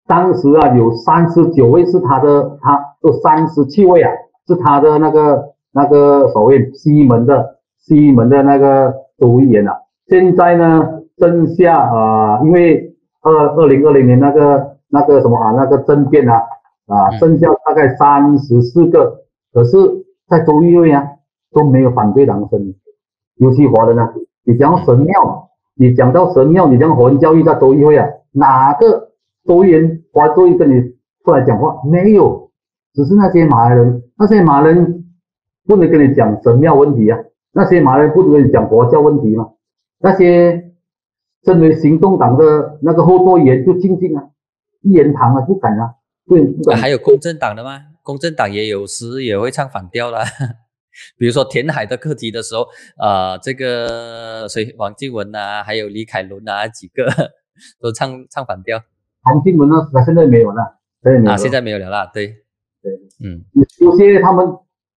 [0.08, 4.12] 当时啊有三十九位是他的，他有三十七位啊
[4.48, 7.55] 是他的那个那个所谓西门的
[7.86, 16.42] 西门的那个州议员啊，现在呢剩下啊，因为二二零二零年那个那个什么啊那个政变啊
[16.88, 19.22] 啊，剩下大概三十四个，
[19.54, 19.78] 可是，
[20.28, 21.12] 在州议会啊。
[21.56, 22.76] 都没有反对党的声音，
[23.38, 29.12] 尤其华人啊，你讲神庙，你讲到神庙，你讲华人教育在州议会啊，哪个
[29.48, 30.82] 州议员华州议跟你
[31.24, 31.78] 出来讲话？
[31.90, 32.50] 没有，
[32.94, 35.06] 只是那些马来人，那些马来人
[35.66, 37.20] 不能跟你讲神庙问题啊，
[37.56, 39.50] 那些马来人不能跟你讲国教问题吗？
[40.00, 40.74] 那些
[41.46, 44.24] 身为行动党的那个后座员就静静啊，
[44.82, 45.96] 一言堂啊，不敢啊，
[46.28, 47.80] 对，还有公正党的吗？
[48.04, 50.20] 公正党也有时也会唱反调啦。
[51.18, 57.06] 比如说填海的课题的时候，呃，这个谁王静文啊，还有李凯伦啊，几个
[57.80, 58.82] 都唱唱反调。
[59.24, 60.62] 王静文呢，他现在没有了，
[61.26, 62.12] 啊，现在没有了啦。
[62.14, 62.28] 对，
[62.84, 62.92] 对，
[63.24, 63.46] 嗯，
[63.80, 64.46] 有些他们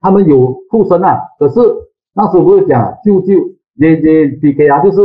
[0.01, 1.61] 他们有附身啊，可是
[2.19, 3.27] 那时候不是讲舅舅
[3.79, 4.99] J J P K 啊，就是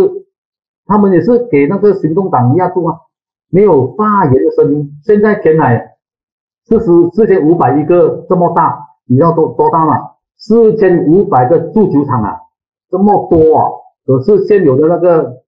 [0.88, 2.98] 他们也是给那个行动党压住啊，
[3.52, 4.90] 没有发言的声音。
[5.06, 5.94] 现在填海
[6.66, 10.10] 四十四千五百一个这么大，你知道多多大吗？
[10.38, 12.36] 四千五百个足球场啊，
[12.90, 13.70] 这么多啊！
[14.08, 15.44] 可是现有的那个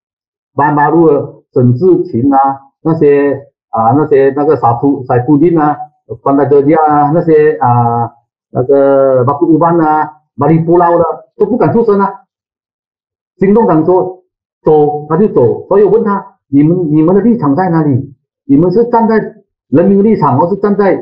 [0.54, 2.38] 白马路的沈志勤啊，
[2.82, 5.74] 那些啊那些那个沙夫沙夫丁啊，
[6.22, 8.12] 关达德亚啊，那些啊
[8.50, 11.04] 那个巴布乌班啊，马里布劳的
[11.36, 12.10] 都不敢出声啊。
[13.38, 14.24] 行动党说
[14.62, 18.14] 走他就走，所以我问他：你们你们的立场在哪里？
[18.46, 19.16] 你们是站在
[19.68, 20.96] 人民立场，还是站在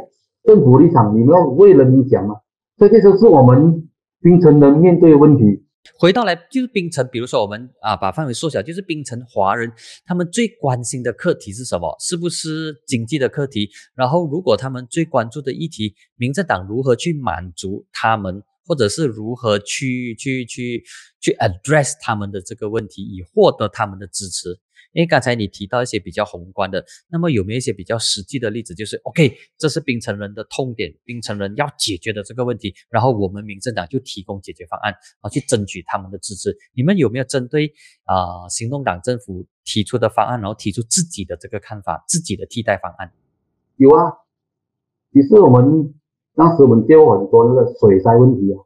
[0.44, 1.14] 政府立场？
[1.14, 2.36] 你们要为人民讲吗？
[2.76, 3.88] 这些是我们
[4.20, 5.64] 冰城人面对的问题。
[5.98, 9.70] 回到来就是冰城，比如说我们啊把范围缩小，就是冰城华人
[10.06, 11.94] 他们最关心的课题是什么？
[11.98, 13.68] 是不是经济的课题？
[13.96, 20.84] 然后如果他们最关注的议题，民政党如何去满足他们，或者是如何去去去
[21.20, 24.58] 去 address 他们的这个问题，以获得他们的支持？
[24.92, 28.74] 因为刚才你提到一些比较宏观的，那么有没有一些比较实际的例子？
[28.74, 36.54] 就是 OK，这是槟城人的痛点，槟城人要解决的这个问题，然后我们民政党就提供解决方案，然后，去争取他们的支持。
[36.74, 37.72] 你们有没有针对
[38.04, 43.10] 啊行动党政府提出的方案，然后提出自己的这个看法，自己的替代方案？
[43.76, 44.12] 有啊，
[45.14, 45.94] 其实我们
[46.34, 48.56] 当时我们接过很多那个水灾问题啊，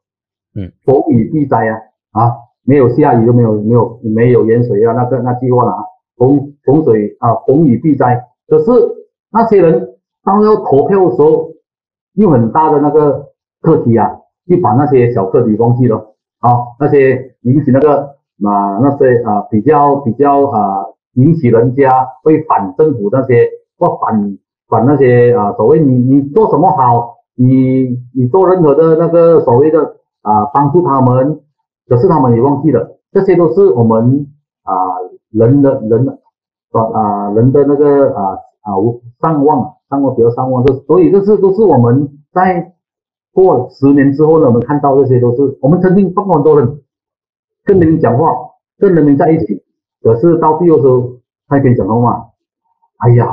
[0.55, 1.77] 嗯，风雨必灾啊，
[2.13, 2.33] 啊，
[2.65, 5.85] 没有下雨就没有没有没有淹水啊，那个那句话了啊。
[6.17, 8.25] 洪洪水啊，洪雨必灾。
[8.49, 8.71] 可是
[9.31, 11.51] 那些人当要投票的时候，
[12.15, 13.27] 用很大的那个
[13.61, 16.57] 课题啊，就把那些小课题忘记了啊。
[16.81, 18.03] 那些引起那个
[18.43, 21.91] 啊那些啊比较比较啊引起人家
[22.23, 31.41] 会反政府那些或反反那些啊所谓你你做什么好，你你做任何的那个所谓的啊帮助他们，
[31.87, 34.27] 可是他们也忘记了，这些都是我们
[34.65, 34.75] 啊。
[35.33, 36.19] 人的人的
[36.73, 38.73] 啊人的那个啊啊
[39.21, 42.73] 上望上望比较上望，这所以这是都是我们在
[43.35, 46.81] 过十年之后呢，我们看到这些都是我们曾经帮很多人
[47.65, 48.33] 跟人民讲话，
[48.79, 49.63] 跟人民在一起，
[50.01, 51.19] 可是到最后时候
[51.49, 52.31] 他可以讲话，
[52.99, 53.29] 哎呀，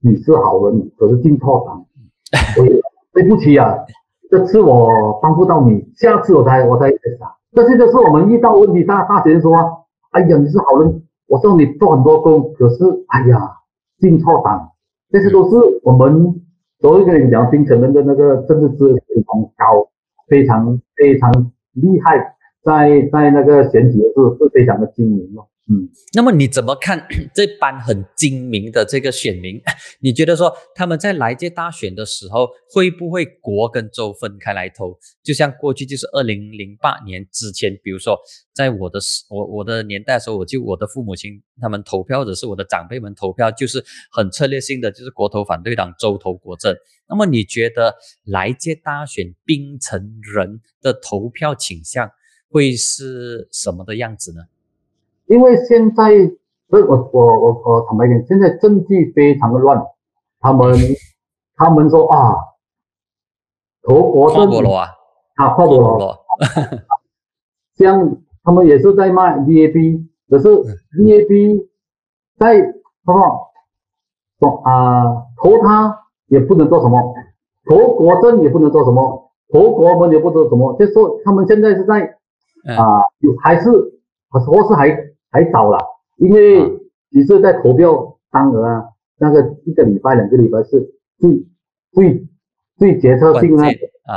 [0.00, 1.84] 你是好人，可是进错厂，
[2.54, 2.79] 所以，
[3.20, 3.76] 对不起啊，
[4.30, 9.52] 这次我帮不到你，下次我才我才想，这些都是我们遇到问题，大大学说。
[10.12, 13.38] 哎呀，你是好人，我知道你做很多工，可是哎呀，
[14.00, 14.70] 进错党，
[15.10, 16.34] 这些都是我们
[16.80, 19.88] 所谓跟你讲，槟城人的那个政治知识非常高，
[20.28, 21.30] 非常非常
[21.74, 25.46] 厉害，在在那个选举的时候是非常的精明哦。
[25.72, 29.60] 嗯，那么你怎么看 这班很精明的这个选民？
[30.02, 34.98] 你觉得说他们在来届大选的时候会不会国跟州分开来投？
[35.22, 38.18] 就像过去就是二零零八年之前，比如说
[38.52, 46.74] 在我的我我的年代的时候，我就我的父母亲他们投票，或者是我的长辈们投票，就是很策略性的，就是国投反对党，州投国政。
[47.08, 52.10] 那么你觉得来届大选槟城人的投票倾向
[52.50, 54.42] 会是什么的样子呢？
[55.30, 56.10] 因为现在，
[56.68, 59.80] 所以我我我我坦白点，现在政局非常的乱。
[60.40, 60.74] 他们
[61.56, 62.34] 他们说啊，
[63.86, 64.86] 投国政，跨国了啊，
[65.36, 66.18] 啊跨国罗。
[67.78, 70.48] 像他们也是在卖 VAB，可是
[70.98, 71.66] VAB
[72.36, 73.52] 在什么
[74.40, 75.04] 说啊
[75.40, 77.14] 投他也不能做什么，
[77.68, 82.00] 投国政也不能做什么，投国门也不能做什么，就说他们现在是在
[82.76, 83.70] 啊有还是
[84.30, 84.88] 或是还
[85.30, 85.78] 还早了，
[86.18, 88.84] 因为其实在投票当额啊，
[89.18, 91.46] 那个一个礼拜两个礼拜是最
[91.92, 92.26] 最
[92.76, 93.64] 最决策性的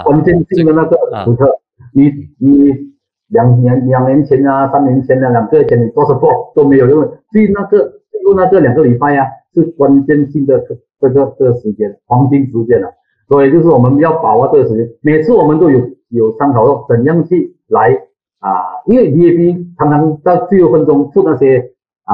[0.06, 1.60] 关键性的那个时刻，
[1.94, 2.94] 你你。
[3.30, 7.80] 两年两年前啊，三年前啊，两个月前你做什么都没有用，所以那个
[8.24, 10.60] 就那个两个礼拜呀，是关键性的
[11.00, 12.88] 这个这个时间，黄金时间了。
[13.28, 17.98] 所以就是我们要把握这个时间，每次我们都有有商讨到怎样去来
[18.44, 21.72] 啊，因为 D A B 常常在最后分钟出那些
[22.04, 22.14] 啊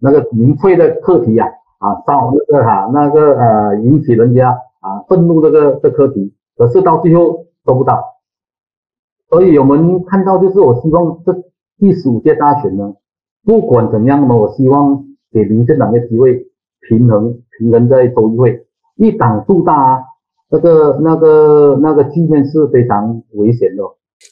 [0.00, 1.46] 那个民粹的课题啊
[1.78, 8.02] 啊，到那个哈那个呃引起人家啊愤怒这个这课题，可是到最后做不到。
[9.30, 11.32] 所以我们看到，就是我希望这
[11.78, 12.94] 第十五届大选呢，
[13.44, 16.48] 不管怎样呢，我希望给民进党的机会
[16.88, 20.02] 平衡平衡在州议会，一党独大，啊
[20.50, 23.84] 那个那个那个局面是非常危险的。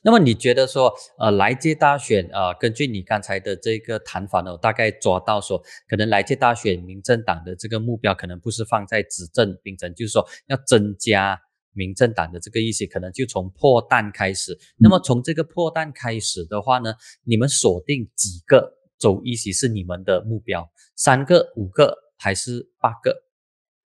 [0.03, 11.41] 那么你觉得说，呃，来届大选，呃，根据你刚才的这个谈法呢，我大概抓到说，可能来届大选，民政党的这个目标可能不是放在执政秉承，就是说要增加。
[11.75, 14.59] 民政党的这个意思可能就从破蛋开始。
[14.77, 16.93] 那么从这个破蛋开始的话呢，
[17.25, 20.71] 你们锁定几个州议席是你们的目标？
[20.97, 23.23] 三个、五个还是八个？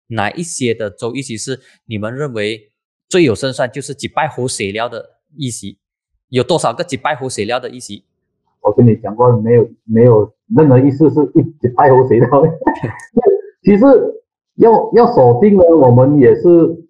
[0.08, 2.74] 哪一些的州议席是你们认为
[3.08, 3.72] 最有胜算？
[3.72, 5.78] 就是几败胡水料的议席？
[6.30, 8.04] 有多少个几败火水料的议席？
[8.62, 12.30] 我跟你讲过，没有没有任何意思是一几败火水料。
[13.64, 13.86] 其实。
[14.60, 16.42] 要要锁定呢，我们也是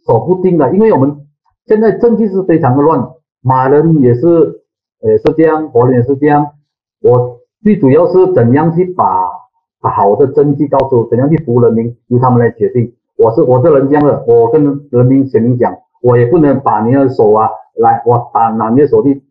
[0.04, 1.16] 锁不定的，因为我们
[1.68, 4.64] 现在政绩是非常的乱，马人也是
[5.04, 6.48] 也是这样，国人也是这样。
[7.02, 9.30] 我最主要是怎样去把
[9.82, 12.92] 好的政绩告诉，怎样去服务人民，由他们来决定。
[13.18, 15.72] 我是我这人这样的，我跟人民选民讲，
[16.02, 17.48] 我也不能把你的手啊
[17.80, 19.24] 来，我打拿你的手去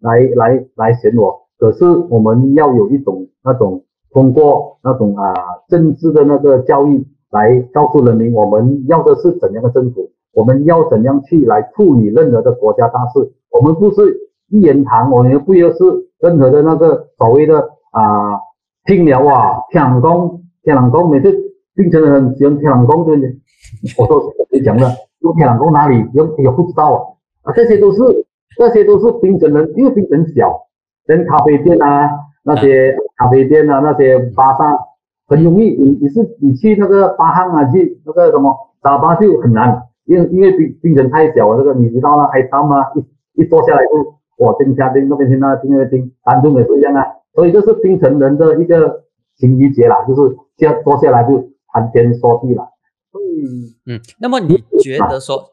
[0.00, 1.42] 来来来选我。
[1.58, 5.34] 可是我们要有一种那种通过那种啊
[5.68, 7.06] 政治的那个教育。
[7.30, 10.10] 来告诉人民，我们要的是怎样的政府？
[10.32, 13.34] 我们要怎样去来处理任何的国家大事？
[13.50, 14.00] 我们不是
[14.48, 15.76] 一言堂，我们不要是
[16.20, 18.40] 任何的那个所谓的啊
[18.86, 21.30] 听了啊，天朗宫，天朗宫，每次
[21.74, 23.36] 槟城人喜欢天朗宫，对不对？
[23.98, 24.90] 我说谁讲的？
[25.20, 26.02] 用天朗宫哪里？
[26.14, 26.98] 有也不知道啊
[27.48, 30.68] 啊，这些都是这些都是槟城人，因为槟城小，
[31.06, 32.10] 连咖啡店啊，
[32.44, 34.78] 那些咖啡店啊，那些巴萨。
[35.30, 42.26] 很容易，你你是你去那个巴汉啊，去那个什么打巴就很难，因因为冰冰城太小了，这个你知道吗？
[42.32, 42.76] 海滩吗？
[42.94, 47.04] 一一坐下来就哇，听家听那边听那听那边听，当中也是一样啊。
[47.34, 49.04] 所以这是冰城人的一个
[49.36, 52.62] 情谊节啦，就是下坐下来就谈天说地了。
[53.12, 55.50] 嗯嗯，那么你觉得说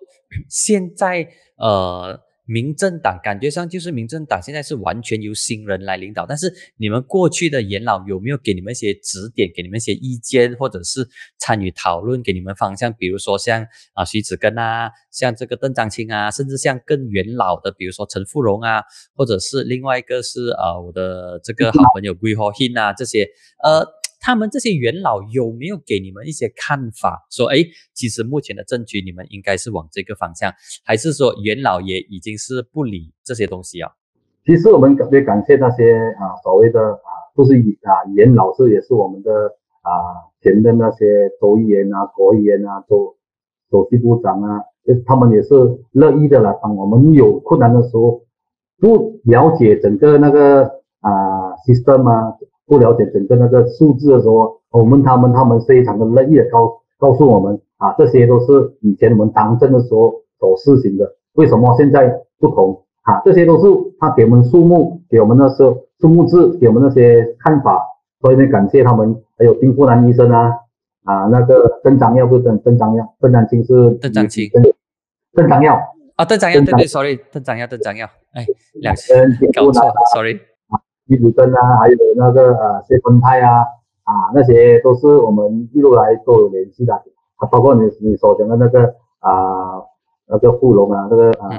[0.49, 2.21] 现在呃？
[2.47, 12.93] 民政党感觉上就是民政党现在是完全由新人来领导，但是你们过去的元老有没有给你们一些指点，给你们一些意见，或者是参与讨论，给你们方向？
[12.93, 18.83] 比如说像啊徐子根啊，像这个邓章清啊，甚至像更元老的，比如说陈富荣啊，
[19.15, 23.27] 或者是另外一个是啊我的这个好朋友桂花欣啊，这些
[23.63, 24.04] 呃。
[24.25, 27.27] 他们这些元老有没有给你们一些看法？
[27.29, 27.57] 说，哎，
[27.93, 30.51] 其实目前的政局你们应该是往这个方向，
[30.83, 33.91] 还是说元老也已经是不理这些东西啊？
[34.43, 39.29] 其实我们特别感谢那些啊所谓的啊，都是啊元老是也是我们的
[39.83, 39.93] 啊
[40.41, 41.05] 前的那些
[41.39, 43.15] 州议员啊、国议员啊、州
[43.69, 44.59] 首席部长啊，
[45.05, 45.53] 他们也是
[45.91, 48.23] 乐意的来帮我们有困难的时候，
[48.79, 50.63] 不了解整个那个
[51.01, 52.35] 啊 system 啊。
[52.65, 63.21] 不了解整个那个数字的时候，我问他们他们非常的乐意的告告诉我们啊，这些都是以前我们当政的时候所实行的，为什么现在不同啊？
[63.25, 63.67] 这些都是
[63.99, 67.81] 他给我们数目，给我们那时候数目字，给我们那些看法，
[68.21, 69.15] 所以呢，感谢他们。
[69.37, 70.49] 还有丁富南医生啊，
[71.03, 74.49] 啊，那个邓章耀不是邓邓章耀，邓章清是邓章清，
[75.33, 75.77] 邓章耀
[76.15, 79.13] 啊，邓章耀对对，sorry，邓章耀邓章耀，哎，两次
[79.53, 79.81] 搞错
[80.13, 80.39] ，sorry。
[81.07, 83.59] 李子根啊，还有那个呃谢坤泰啊，
[84.03, 86.95] 啊那些都是我们一路来都有联系的，
[87.37, 89.83] 啊包括你你所讲的那个啊
[90.27, 91.49] 那个富龙啊，那个啊，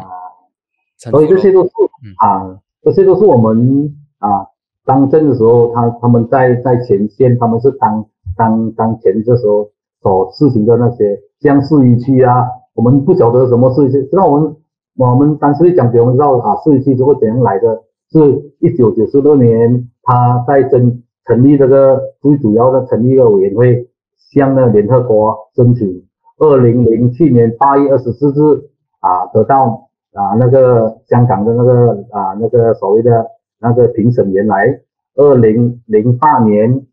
[0.98, 1.70] 所以这些都是
[2.18, 4.48] 啊这些都是我们啊
[4.84, 8.04] 当政的时候，他他们在在前线，他们是当
[8.36, 9.70] 当当前这时候
[10.02, 14.56] 所实行的那些像市一区啊，我们不晓得什么市一区，知道我们
[14.96, 17.84] 我们当时讲给我们知道啊市一区是会怎样来的。
[18.10, 23.88] 是一九九四六年他在争成立这个最主要的成立一个委员会，
[24.32, 26.04] 向那联合国申请。
[26.38, 28.68] 二零零七年八月二十四日
[29.00, 33.26] 啊，得到啊那个香港的那个啊那个所谓的
[33.58, 34.80] 那个评审员来，
[35.14, 36.86] 二零零八年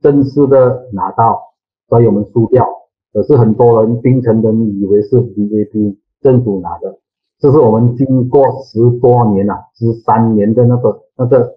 [0.00, 1.40] 正式的拿到，
[1.88, 2.66] 所以我们输掉。
[3.12, 6.98] 可是很多人槟城人以为是 BJP 政府拿的，
[7.40, 11.56] 这是我们经过十多年了，十三年的那个那个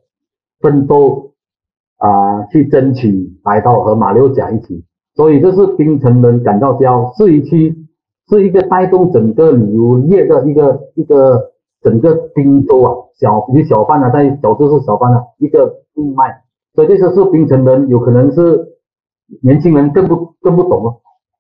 [0.60, 1.32] 奋斗
[1.98, 4.84] 啊，去争取来到和马六甲一起，
[5.16, 7.14] 所以这是槟城人感到骄傲。
[7.14, 7.74] 市区
[8.28, 11.52] 是一个带动整个旅游业的一个一个
[11.82, 16.44] 整个滨州啊，小有小贩啊，在小就是小贩啊，一个命脉。
[16.74, 18.74] 所以这些是槟城人，有可能是
[19.42, 21.00] 年轻人更不更不懂了。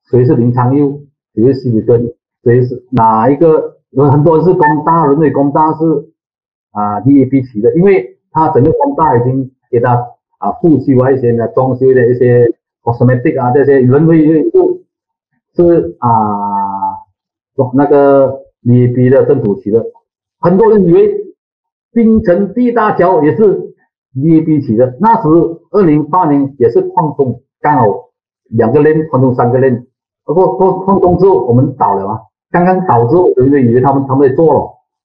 [0.09, 1.01] 谁是林昌佑？
[1.33, 2.13] 谁是西里根？
[2.43, 3.76] 谁是哪一个？
[3.97, 5.83] 有很多人是工大，人类工大是
[6.71, 9.93] 啊，D A B 起的，因为他整个工大已经给他
[10.37, 12.45] 啊，复修啊一些的装修的一些
[12.83, 14.51] cosmetic 啊这些，人为是
[15.55, 16.09] 是啊，
[17.73, 19.83] 那个 D A B 的政府起的，
[20.39, 21.11] 很多人以为
[21.91, 23.73] 槟城第一大桥也是
[24.13, 25.27] D A B 起的，那时
[25.71, 28.11] 二零八年也是矿工，刚好
[28.43, 29.87] 两个链矿工三个链。
[30.23, 32.19] 不过过矿工之后，我们倒了嘛？
[32.57, 34.61] 刚刚导致我，有人以为他们他们在做了，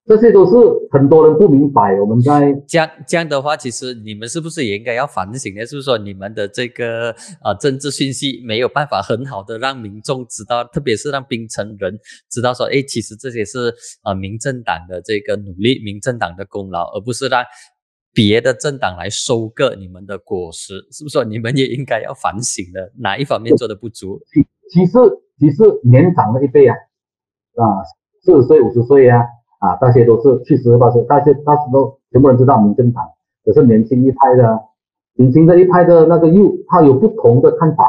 [0.07, 0.53] 这些都是
[0.91, 1.95] 很多人不明白。
[2.01, 5.67] 我们在这样这样的话，其实你们是不是也应该要反省呢？
[5.67, 11.99] 是不是说你们的这个啊政治信息没有办法很好的让民众知道，特别是让槟城人
[12.31, 17.45] 知道说，哎，其实这些是啊民政党的这个努力，民政党的功劳，而不是让
[18.15, 24.21] 别的政党来收割你们的果实，是不是说你们也应该要反省的哪一方面做的不足？
[24.71, 24.93] 其实，
[25.39, 26.75] 其实年长的一辈啊，
[27.57, 27.85] 啊，
[28.23, 29.21] 四十岁、五十岁啊，
[29.59, 33.05] 啊，那些都是七十八十，那些那时都全部人知道民政党，
[33.45, 34.61] 可是年轻一派的，
[35.17, 37.85] 年轻的一派的那个又他有不同的看法，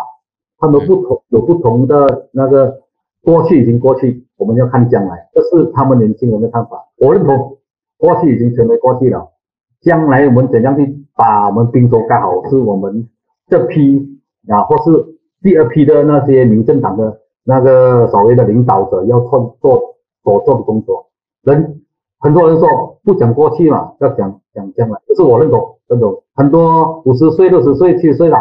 [0.59, 2.82] 他们不同有不同的那个
[3.24, 6.88] 过去已经过去，我们要看将来，这是他们年轻人的看法。
[6.97, 7.57] 我认同
[7.97, 9.32] 过去已经成为过去了，
[9.82, 13.07] 将来我们怎样去把我们滨州盖好，是我们
[13.47, 15.14] 这批啊，或是。
[15.43, 21.08] 第二批的那些民政党的那个所谓的领导者要做做所做的工作，
[21.44, 21.82] 人
[22.20, 26.24] 很多人说不讲过去嘛，要讲讲将来，这是我认同认同。
[26.36, 28.38] 很多五十岁、六十岁、七十岁了，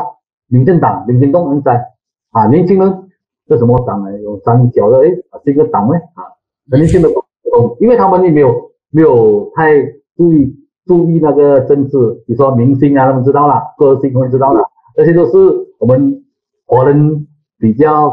[0.49, 1.85] 民政党民进党人在
[2.31, 3.11] 啊，年轻人
[3.47, 4.19] 这什么党呢？
[4.21, 5.11] 有三角的哎，
[5.45, 6.23] 这个党呢啊，
[6.71, 7.15] 很年轻的不
[7.51, 9.83] 懂，因为他们也没有没有太
[10.17, 10.55] 注意
[10.87, 14.61] 注意那个政治，比如说明星啊，他们知道了，歌星他们知道了，
[14.97, 15.39] 这些都是
[15.79, 16.21] 我们。
[16.69, 17.27] 我们
[17.59, 18.11] 比较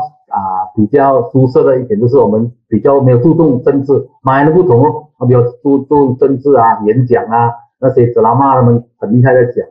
[0.76, 3.92] 比较出色的一点就是我们比较没有注重政治，
[4.22, 9.66] 马来不同哦，他比较注重政治啊，演讲啊那些德拉玛他们很厉害在讲。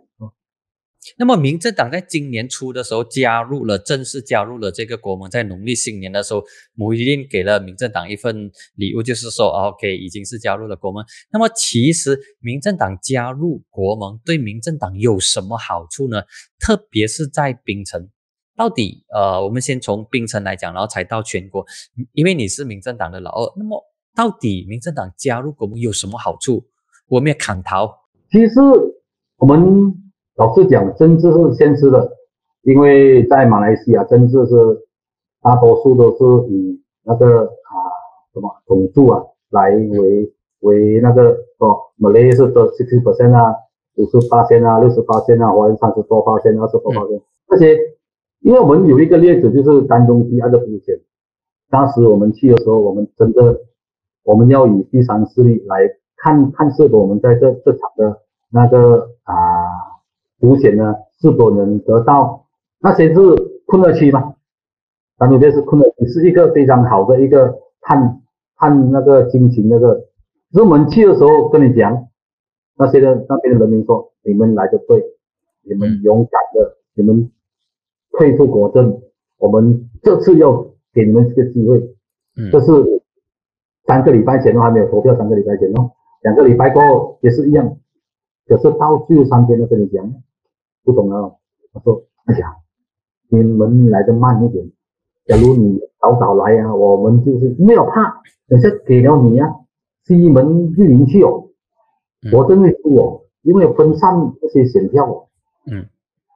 [1.17, 6.43] 那么民政党在今年初的时候加入了，正式加入了这个国盟，在农历新年的时候，
[6.75, 11.03] 穆伊林给了民政党一份礼物，就是说，OK，已经是加入了国盟。
[11.33, 16.23] 那么其实民政党加入国盟对民政党有什么好处呢？
[16.61, 18.11] 特别是在槟城。
[18.59, 21.65] 到底呃，我们先从槟城来讲，然后才到全国。
[22.13, 23.81] 因为你是民政党的老二，那么
[24.17, 26.65] 到底民政党加入国盟有什么好处？
[27.07, 27.89] 我们也砍头。
[28.33, 28.61] 其实
[29.37, 29.95] 我们
[30.35, 32.11] 老实讲，政治是现实的，
[32.63, 34.57] 因为在马来西亚，政治是
[35.41, 37.73] 大多数都是以那个啊
[38.35, 40.33] 什么种族啊来为
[40.63, 43.55] 为那个哦，马来是的 sixty percent 啊，
[43.95, 47.79] 五十八线啊，六十八线啊，华人三十多八线，二十多八线这些。
[48.41, 51.01] 因为我们有一个例子，就是丹东西岸的风险。
[51.71, 53.61] 当时我们去的时候，我们真的
[54.25, 55.77] 我们要以第三势力来
[56.17, 59.35] 看看是否我们在这这场的那个啊
[60.41, 62.47] 风险呢，是否能得到？
[62.81, 63.21] 那些是
[63.67, 64.35] 困乐区嘛？
[65.19, 68.21] 丹东这是困乐区，是一个非常好的一个探
[68.57, 70.07] 探那个心情那个。
[70.55, 72.07] 是我们去的时候跟你讲，
[72.79, 75.03] 那些的那边的人民说：“你们来的对，
[75.65, 77.31] 你们勇敢的，你们。”
[78.19, 79.01] 退出国政，
[79.39, 81.79] 我们这次要给你们这个机会，
[82.37, 83.03] 嗯，这是
[83.87, 85.93] 三个礼拜前都还没有投票，三个礼拜前哦，
[86.23, 87.77] 两个礼拜过后也是一样，
[88.47, 90.13] 可是到最后三天都跟你讲，
[90.85, 91.39] 不懂了，
[91.73, 92.57] 他说，哎呀，
[93.29, 94.69] 你们来的慢一点，
[95.27, 99.49] 假如你早早来啊，我们就是没有怕，等下给了你啊，
[100.05, 101.45] 西门玉林去哦，
[102.33, 105.29] 我真会输哦，因为分散这些选票哦，
[105.71, 105.87] 嗯。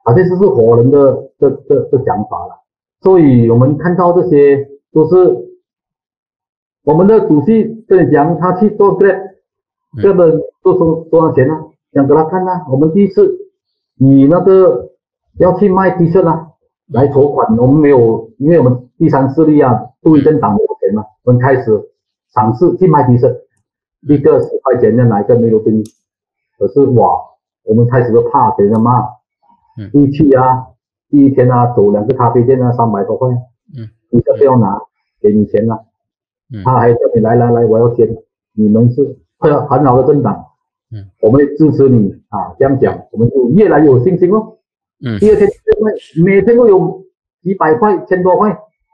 [0.03, 2.63] 啊，这就是活人的这这这想法了。
[3.01, 5.15] 所以我们看到这些都是
[6.83, 9.19] 我们的主席跟你讲，他去做 Grab，
[10.01, 11.53] 这个多收多少钱呢？
[11.93, 13.37] 讲给他看呐，我们第一次
[13.97, 14.89] 以那个
[15.37, 16.47] 要去卖 T 恤啊
[16.91, 21.89] 来筹款，我们没有，因为我们第三势力啊，杜一正党有钱嘛，我们开始
[22.33, 23.31] 尝试去卖 T 恤，
[24.07, 25.83] 一个十块钱的拿一个没有冰，
[26.57, 27.15] 可是哇，
[27.65, 29.03] 我们开始都怕别人骂，
[29.77, 30.67] 嗯，一去啊，
[31.09, 33.29] 第一天啊，走两个咖啡店啊，三百多块，
[33.75, 34.79] 嗯，你这不要拿，
[35.21, 35.85] 给你钱了，
[36.53, 36.63] 嗯。
[36.63, 38.07] 他还叫你来来来，我要钱，
[38.53, 40.45] 你们是很很好的政党，
[40.91, 44.57] 嗯，我们支持你啊，这样讲，我们就越来越有信心哦。
[45.03, 45.19] 嗯。
[45.19, 45.49] 第二天
[46.23, 47.03] 每天都有
[47.41, 48.51] 几百块、千多块，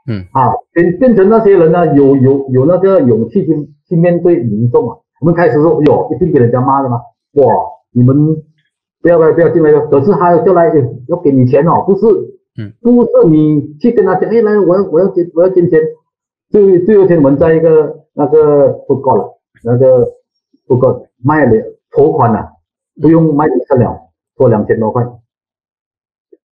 [0.08, 0.24] 嗯。
[0.32, 4.96] 啊，变变成那些人呢，有有有那个勇气去去面对民众啊。
[5.20, 6.96] 我们开始说，哟，一定给人家骂的嘛，
[7.34, 7.54] 哇，
[7.92, 8.16] 你们
[9.02, 9.86] 不要不要不要进来了。
[9.88, 12.06] 可是他叫来哎要给你钱哦，不是，
[12.58, 15.80] 嗯，不是你去跟他讲，哎，来，我要我要捐我要捐钱。
[16.50, 20.06] 最最后一天我们在一个那个不够了，那个
[20.66, 21.52] 不够卖了
[21.94, 22.50] 筹款了，
[23.00, 24.00] 不用卖几了，
[24.36, 25.06] 多两千多块。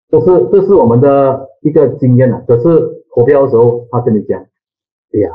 [0.09, 2.43] 这是这是我们的一个经验了。
[2.47, 5.31] 可是投标的时候，他跟你讲，哎呀，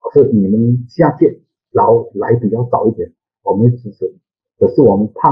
[0.00, 1.40] 可是你们下届
[1.72, 4.14] 老来比较早一点，我们支持。
[4.58, 5.30] 可是我们怕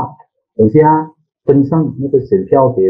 [0.57, 1.11] 等下
[1.44, 2.82] 跟上那个选票给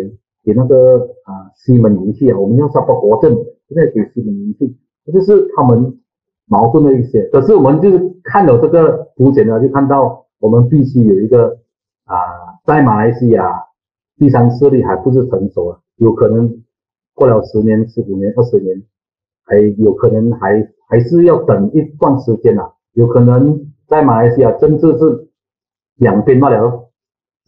[0.44, 3.34] 给那个啊西门营气啊，我们要上报国政，
[3.68, 5.98] 现在给西门营气，这就是他们
[6.46, 7.22] 矛盾的一些。
[7.32, 11.58] 可是我们就是看了这个图显呢，就看到我们必须有一个
[12.04, 12.16] 啊，
[12.64, 13.64] 在马来西亚。
[14.16, 16.62] 第三势力还不是成熟啊，有可能
[17.14, 18.80] 过了十年、十五年、二十年，
[19.44, 22.74] 还有可能还还是要等一段时间啊。
[22.92, 25.30] 有可能在马来西亚政治是
[25.96, 26.83] 两边罢了。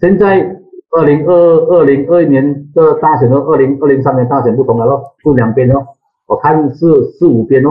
[0.01, 0.57] 现在
[0.91, 1.33] 二零二
[1.67, 5.87] 二零二一年的大选和二零二零三年大选不同了咯，是两边哦。
[6.27, 7.71] 我看是四五边哦，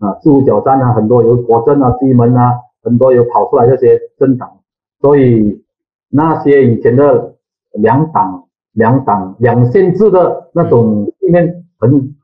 [0.00, 2.52] 啊四五角战啊，很多有国政啊、西门啊，
[2.82, 4.60] 很多有跑出来这些政党，
[5.00, 5.64] 所以
[6.10, 7.34] 那些以前的。
[7.72, 12.16] 两党、两党、两县制的那种里面很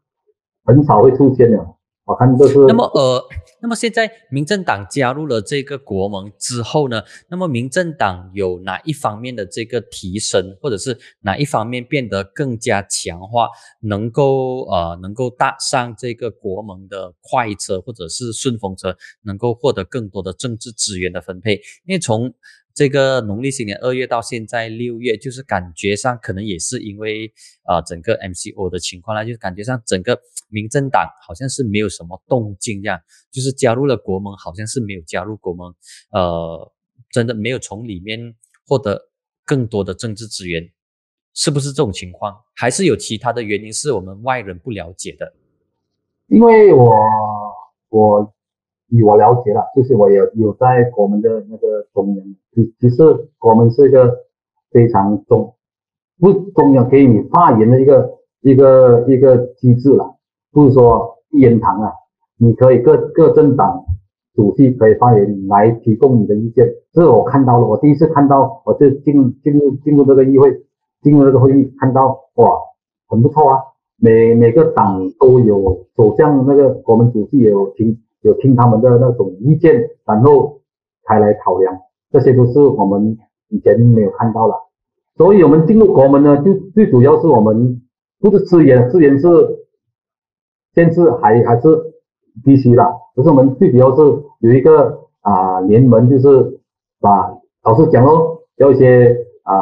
[0.64, 1.66] 很少会出现的。
[2.06, 2.64] 我看这是。
[2.66, 3.22] 那么呃，
[3.64, 13.48] 那么现在民政党加入了这个国盟之后呢，那么民政党有哪一方面的这个提升，或者是哪一方面变得更加强化，
[13.80, 21.54] 能够呃能够搭上这个国盟的快车或者是顺风车，能够获得更多的政治资源的分配？
[21.86, 22.34] 因为从
[22.74, 27.32] 这个农历新年二月到现在六月，就是感觉上可能也是因为
[27.68, 33.00] 呃整个 MCO 的情况啦，就是感觉上整个民政党好像是没有什么动静这样，
[33.30, 35.72] 就是加入了国盟，好像是没有加入国盟，
[36.10, 36.72] 呃，
[37.10, 38.34] 真的没有从里面
[38.66, 39.08] 获得
[39.44, 40.68] 更多的政治资源，
[41.32, 42.36] 是不是这种情况？
[42.56, 45.32] 还是有其他的原因是我们外人不了解的？
[46.26, 46.92] 因为我
[47.90, 48.33] 我。
[48.94, 53.02] 以我了解了，就是我有有在国门的那个中央，其其实
[53.40, 54.08] 国门是一个
[54.70, 55.52] 非常中
[56.20, 60.14] 不中央给你发言的一个一个一个机制了，
[60.52, 61.90] 不是说一言堂啊，
[62.38, 63.84] 你可以各各政党
[64.32, 70.62] 主席可以发言来提供你的意见，这是我看到了，我第一次看到，我就进进入进入这个议会，
[71.02, 72.52] 进入这个会议，看到哇，
[73.08, 73.58] 很不错啊，
[73.98, 77.98] 每每个党都有首相那个国门主席也有提。
[78.24, 80.60] 有听他们的那种意见，然后
[81.06, 81.78] 才来考量，
[82.10, 83.18] 这些都是我们
[83.50, 84.54] 以前没有看到了。
[85.16, 87.82] 所以，我们进入国门呢，就最主要是我们
[88.20, 89.28] 不是资源，资源是
[90.74, 91.68] 限制还还是
[92.42, 92.82] 必须的。
[93.14, 94.02] 可是我们最主要是
[94.40, 96.58] 有一个啊联盟，就是
[97.00, 97.30] 把
[97.62, 99.52] 老师讲喽，有一些啊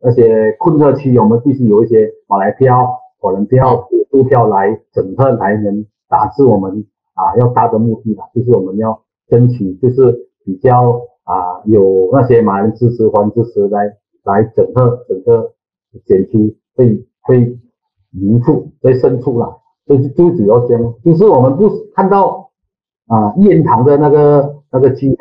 [0.00, 2.88] 那些困特区，我们必须有一些马来票、
[3.18, 6.86] 火人票、渡票来整合来能打至我们。
[7.14, 15.52] 啊，要达的目的吧，就是我们要争取，就是比较啊，有那些马人支持、黄支持来来整个整个
[16.06, 17.58] 选区会会
[18.12, 19.56] 赢出、会胜出啦。
[19.86, 22.50] 所以最主要这样，就是我们不看到
[23.06, 25.18] 啊一言堂的那个那个经验，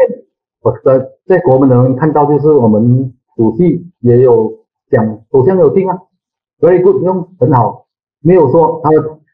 [0.62, 4.52] 我在在国门能看到，就是我们主席也有
[4.90, 6.02] 讲，首相有听啊，
[6.60, 7.86] 所以不用很好，
[8.22, 8.90] 没有说他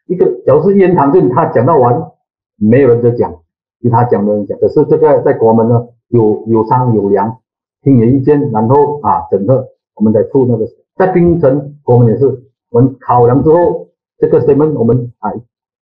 [0.08, 2.12] 一个，只要是一言堂，就他讲到完。
[2.60, 3.34] 没有人在讲，
[3.82, 4.60] 其他讲的人讲。
[4.60, 7.40] 可是这个在国门呢，有有商有量，
[7.82, 10.68] 听你意见，然后啊，整个我们再出那个。
[10.96, 12.26] 在槟城国门也是，
[12.70, 13.88] 我们考量之后，
[14.18, 15.32] 这个新闻我们啊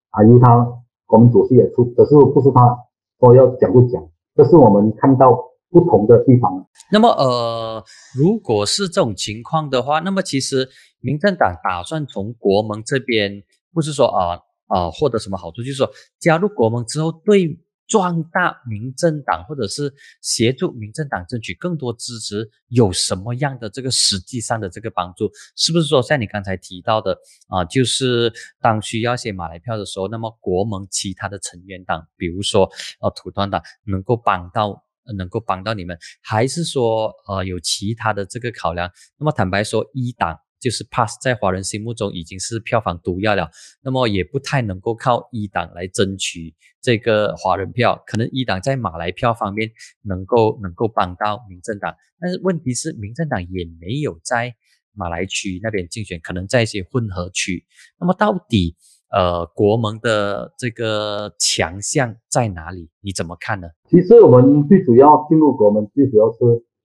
[0.10, 0.68] 啊由他
[1.08, 2.78] 我们主席也出，可是不是他
[3.20, 4.06] 说要讲就讲，
[4.36, 5.40] 这是我们看到
[5.72, 6.66] 不同的地方。
[6.92, 7.82] 那么呃，
[8.20, 10.68] 如果是这种情况的话，那么其实
[11.00, 13.42] 民政党打算从国盟这边，
[13.74, 14.42] 不是说啊。
[14.68, 15.64] 啊，获得什么好处？
[15.64, 25.30] 就是说，加入国盟之后，对壮大民政党，或者是协助民政党争取更多支持，有什么样的这个实际上的这个帮助？
[25.56, 27.16] 是不是说像你刚才提到的
[27.48, 32.68] 啊，就是当需要写马来票的时候，那么国盟其他的成员党，比如说
[33.02, 34.84] 呃土团党，能够帮到
[35.16, 38.90] 能够帮到你们，还是说呃有其他的这个考量？
[39.20, 40.40] 那么坦白说，一党。
[40.66, 43.52] 就是 Pass 在华人心目中已经是票房毒药了，
[43.84, 49.70] 那么也不太能够靠一党来争取这个华人票，可能一党在马来票方面
[50.02, 54.56] 能够能够帮到民政党，但是问题是民政党也没有在
[54.96, 57.64] 马来区那边竞选，可能在一些混合区。
[58.00, 58.76] 那么到底
[59.12, 62.90] 呃国盟的这个强项在哪里？
[63.02, 63.68] 你怎么看呢？
[63.88, 66.40] 其实我们最主要进入国盟，最主要是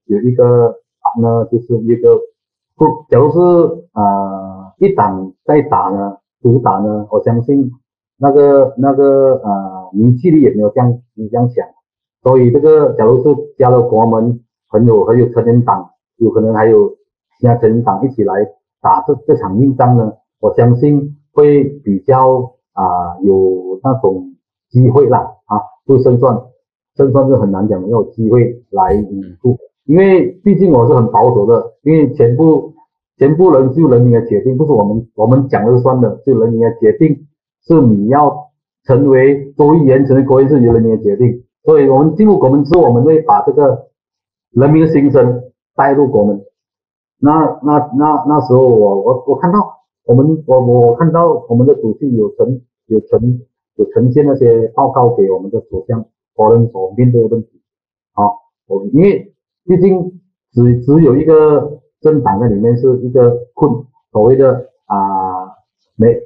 [0.04, 0.44] 有一个
[1.22, 2.20] 呢，就是一个。
[2.80, 3.38] 不，假如是
[3.92, 7.70] 呃一党在打呢，独打呢，我相信
[8.16, 11.68] 那个那个呃凝聚力也没有这样这样强，
[12.22, 16.88] 所以这个假如是加了国门，很有很有成员党，有可能还有
[17.38, 18.32] 其他成员党一起来
[18.80, 24.36] 打这这场硬仗呢，我相信会比较啊有那种
[24.70, 26.34] 机会啦啊，不胜算，
[26.96, 29.58] 胜算是很难讲，没有机会来赢出。
[29.86, 32.69] 因为毕竟我是很保守的，因为全部
[33.20, 37.26] 全部人就人民的决定，不是我们我们讲了算的，就人民的决定
[37.66, 38.48] 是你要
[38.84, 41.44] 成为州议员，成为国会是由人民的决定。
[41.64, 43.88] 所以我们进入国门之后，我们会把这个
[44.52, 46.40] 人民的心声带入国门。
[47.18, 49.58] 那那那那时候我我我看到
[50.06, 53.38] 我们我我看到我们的主席有呈有呈
[53.76, 57.60] 有呈现那些报告给我们的首相，华人所面对的问题。
[58.14, 59.26] 好，我因为。
[59.66, 60.20] 毕竟
[60.52, 63.70] 只只有一个政党在里面是一个困
[64.12, 64.96] 所谓的啊
[65.96, 66.16] 没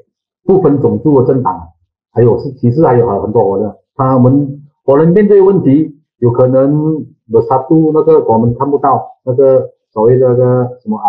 [0.44, 1.68] 不分种族的政党，
[2.12, 11.04] 还有是其实还有很很多的，他们可能面对问题，有可能有杀度那个我们看不到，那个所谓的那个什么啊，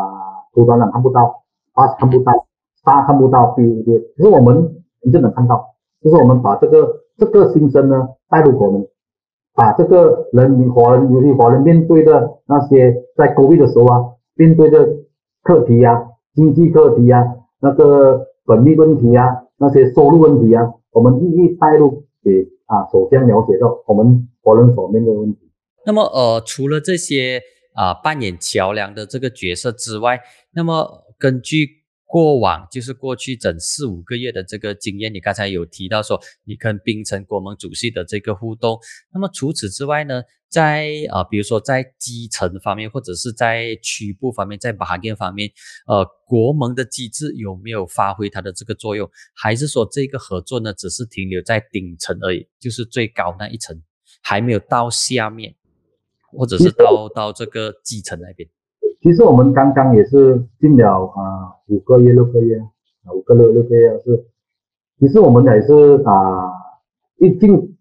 [0.53, 1.43] 土团党看不到，
[1.74, 2.32] 啊看不到，
[2.84, 3.99] 杀看不到，对不对？
[4.18, 5.66] 可是我们你就能看到，
[6.01, 8.88] 就是我们把这个这个心声呢带入我们。
[9.57, 14.03] 把这个人民华人，尤其华人面对的那些在孤立的时候啊，
[14.36, 14.86] 面对的
[15.44, 16.02] 课题啊，
[16.34, 17.24] 经济课题啊，
[17.60, 19.26] 那个本地问题啊，
[19.58, 25.40] 那些收入问题啊，我们一一带入给啊首先了解到我们国人所面对的问题。
[25.86, 27.42] 那么呃，除了这些
[27.74, 30.20] 啊扮演桥梁的这个角色之外，
[30.54, 31.85] 那么根据。
[32.06, 38.80] 过往就是过去整四五个月的这个经验，你刚才有提到说你跟冰城国盟主席的这个互动。
[39.12, 45.51] 那么除此之外呢，在啊，比如说在基层方面，或者是在区部方面，在马建方面，
[45.88, 49.10] 呃，国盟的机制有没有发挥它的这个作用？
[49.34, 53.82] 还是说这个合作呢，只是停留在顶层而已，就是最高那一层，
[54.22, 55.56] 还没有到下面，
[56.32, 58.47] 或者是到 到这个基层那边？
[59.06, 64.26] 其实我们刚刚也是进了啊五个月六个月啊五个六六个月是，
[64.99, 66.51] 其实我们也是啊
[67.20, 67.78] 一进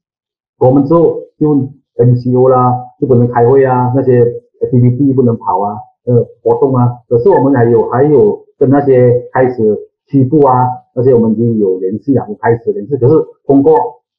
[0.59, 1.55] 我们之后就
[1.97, 4.23] MCO 啦，就不能开会啊，那些
[4.71, 13.15] PPT 不能跑啊，呃活动啊，可是我们还有还有跟那些开始欺负啊，那些我们已经有联系啊，开始联系，可是
[13.47, 13.75] 通过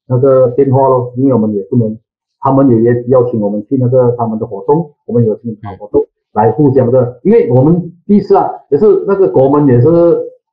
[0.08, 1.96] 那个电话咯，因为我们也不能，
[2.40, 6.04] 他们也也邀请我们去那个他们的活动，我们有去跑活动。
[6.36, 9.88] 来互相的，因为我们第一次啊，也是那个国门也是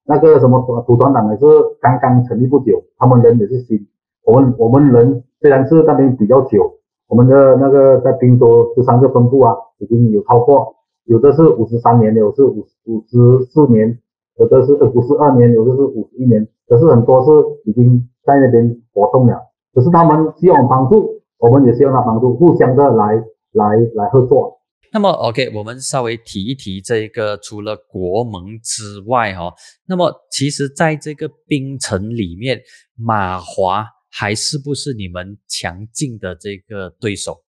[0.06, 1.46] 那个什么土团党也是
[1.82, 3.86] 刚刚成立不久，他们人也是新，
[4.26, 6.76] 我们我们人虽然是那边比较久，
[7.10, 10.74] 我们的那个在滨州十三个分部啊，已经有超过，
[11.04, 14.00] 有的是五十三年，有的是五五十四年，
[14.40, 17.30] 有的是五十二年，有的是五十一年，可是很多是
[17.66, 19.38] 已经在那边活动了，
[19.74, 23.22] 可是他们希望帮助，我们也希望他帮助，互相的来
[23.52, 24.60] 来来合作。
[24.92, 29.52] 那么，OK，我们稍微提一提这个，除了国盟之外，哈，
[29.88, 32.62] 那么其实在这个冰城里面，
[32.96, 37.44] 马华还是不是你们强劲的这个对手？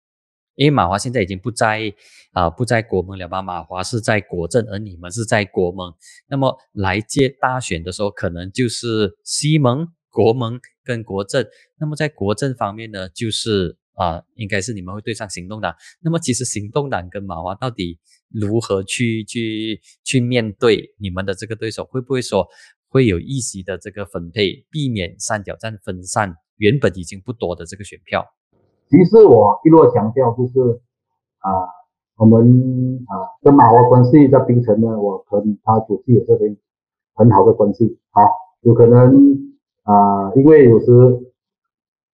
[0.56, 1.94] 因为马华现在已经不在
[2.32, 3.42] 啊，不在国盟了吧？
[3.42, 5.94] 马华是在国政，而你们是在国盟。
[6.30, 11.46] 那么来接大选的时候，可能就是西盟、国盟跟国政。
[11.78, 13.78] 那么在国政方面呢，就是。
[13.96, 15.74] 啊，应该是你们会对上行动党。
[16.02, 21.86] 那么其实行动党跟马华到底如何去去去面对你们的这个对手？
[21.86, 22.48] 会不会说
[22.90, 28.26] 会有一席的这个分配，避免三角战分散原本已经不多的这个选票？
[28.90, 30.82] 其实我一路强调就是
[31.38, 31.52] 啊，
[32.18, 33.14] 我们啊
[33.44, 36.58] 跟马华关系在槟城呢，我和他主席也是很
[37.14, 38.00] 很好的关系。
[38.10, 38.22] 好，
[38.62, 39.38] 有可能
[39.84, 40.88] 啊，因为有时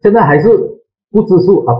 [0.01, 0.77] 现在还是。
[1.11, 1.75] 不知数啊，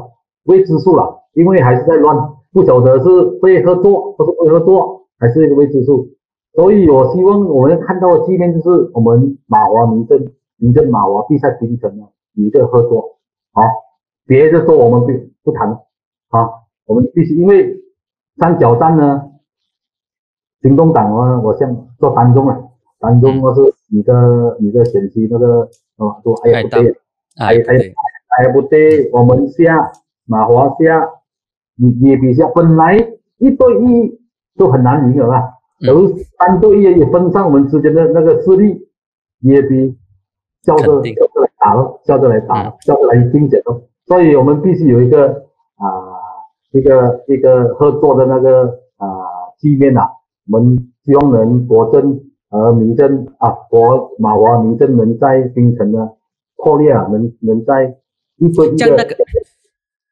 [0.45, 2.17] 未知数了，因为还是在乱，
[2.51, 6.09] 不晓得是会合作，不是不合作，还是一个未知数。
[6.53, 13.19] 所以我希望我们看到的局面就是我们马华民政、民政马华地在槟城呢有一个合作，
[13.53, 13.61] 好，
[14.25, 15.07] 别的说我们不
[15.43, 15.79] 不谈，
[16.29, 17.77] 好，我们必须因为
[18.37, 19.29] 三角战呢，
[20.63, 23.61] 行动党呢，我想做单中了，单中我是
[23.91, 26.89] 你的你的选区那个哦，说哎呀不对，
[27.37, 27.77] 哎哎
[28.39, 29.91] 哎呀不对，我们下
[30.25, 31.09] 马华下，
[31.75, 32.95] 你也比下本来
[33.37, 34.17] 一对一
[34.55, 35.43] 就很难赢了吧。
[35.81, 35.91] 而
[36.37, 38.87] 三对一也分散我们之间的那个势力，
[39.41, 39.93] 也比
[40.61, 43.81] 叫着叫着来打咯，叫着来打，叫着来拼剪了。
[44.05, 45.27] 所以我们必须有一个
[45.75, 46.15] 啊，
[46.71, 48.63] 一个一个合作的那个
[48.95, 49.07] 啊
[49.59, 50.07] 局面呐。
[50.49, 56.11] 我们希望能国政和民政啊，国马华民政能在槟城呢
[56.55, 57.95] 破裂啊，能能在
[58.39, 59.07] 一对一的。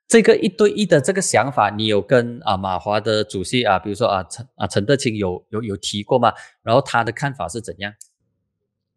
[0.07, 6.31] 这个一对一的这个想法，你有跟啊马华的主席啊，比如说啊陈啊陈德清有有有提过吗？
[6.63, 7.91] 然后他的看法是怎样？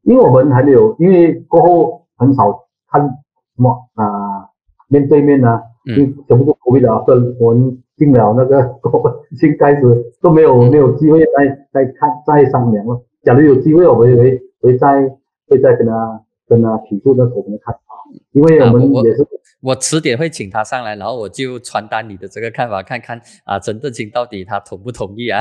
[0.03, 3.11] 因为我们还没有，因为过后很少看什
[3.57, 4.05] 么啊
[4.87, 13.05] 面对面呢，嗯，全部都不会的啊，跟我们进了那个过新开始都没有没有机会再再看再商量了。
[13.25, 15.03] 假如有机会，我们会会再
[15.49, 17.81] 会再跟他跟他提出那我们的看法，
[18.33, 19.27] 因为我们也是。
[19.63, 25.39] 我迟点会请他上来，然后我就传达你的这个看法，看看啊，陈振清到底他同不同意啊？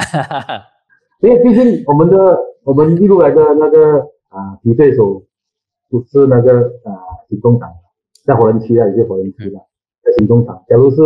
[1.23, 5.23] 因为毕竟我们的我们一路来的那个啊敌对手
[5.89, 6.51] 不是那个
[6.83, 6.91] 啊
[7.29, 7.69] 行动党，
[8.25, 9.57] 在火人区啊，也是火人区的
[10.03, 10.65] 在行动党。
[10.67, 11.01] 假如是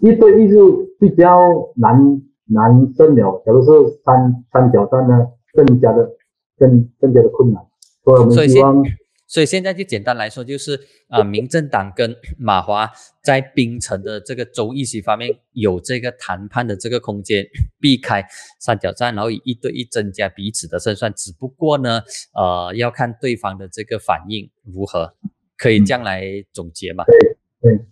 [0.00, 1.38] 一对一就比较
[1.76, 3.70] 难难胜了，假如是
[4.02, 6.10] 三三角战呢，更加的
[6.56, 7.62] 更更加的困难。
[8.02, 8.82] 所以我们希望。
[9.30, 10.76] 所以现在就简单来说，就是
[11.06, 12.90] 啊，民政党跟马华
[13.22, 17.46] 在槟城的这个州议席方面有这个谈判的这个空间，
[17.80, 18.26] 避开
[18.58, 21.14] 三角战，然后以一对一增加彼此的胜算。
[21.14, 22.00] 只不过呢，
[22.34, 25.14] 呃，要看对方的这个反应如何，
[25.56, 27.04] 可以这样来总结嘛？
[27.04, 27.16] 对
[27.60, 27.84] 对，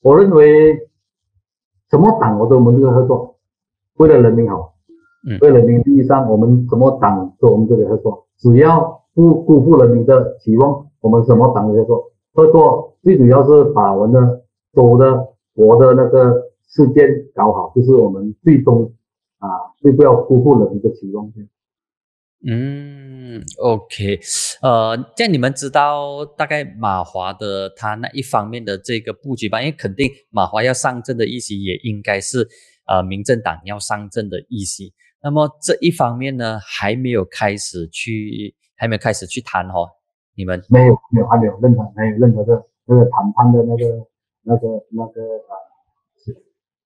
[0.00, 0.72] 我认为
[1.90, 3.38] 什么党我都我们这个合作，
[3.96, 4.74] 为了人民好，
[5.28, 9.04] 嗯，为了人民利益上，我们什么党都我们这个合作，只要。
[9.16, 12.12] 不辜负人民的期望，我们什么党合作？
[12.34, 14.44] 合作最主要是把我们的
[14.74, 18.92] 州的国的那个事件搞好，就是我们最终
[19.38, 19.46] 啊，
[19.80, 21.32] 最不要辜负人民的期望。
[22.44, 24.18] 嗯，OK，
[24.62, 29.62] 呃，这样你们知道大概马华的他那一方面的这个布局吧？
[29.62, 32.48] 因为肯定马华要上阵的意思，也应该是
[32.88, 34.82] 呃民政党要上阵的意思。
[35.22, 38.56] 那么这一方面呢，还没有开始去。
[38.78, 39.88] 还没有开始去谈哈，
[40.36, 44.06] 你们没有没有还没有任何没有任何的那个谈判的那个
[44.42, 45.52] 那个那个啊
[46.16, 46.32] 时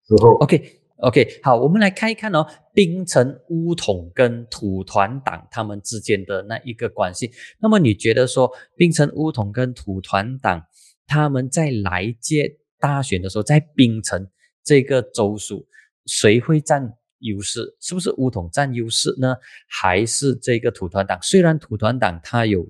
[0.06, 0.34] 时候。
[0.38, 0.62] OK
[0.96, 7.30] OK 好，我们来看一看哦，槟城乌统跟土团党他们之间的那一个关系。
[7.58, 10.62] 那么你觉得说，槟城乌统跟土团党
[11.06, 14.28] 他们在来届大选的时候，在槟城
[14.62, 15.66] 这个州属，
[16.06, 16.96] 谁会占？
[17.22, 19.36] 优势是不是乌统占优势呢？
[19.68, 21.18] 还是这个土团党？
[21.20, 22.66] 虽然土团党它有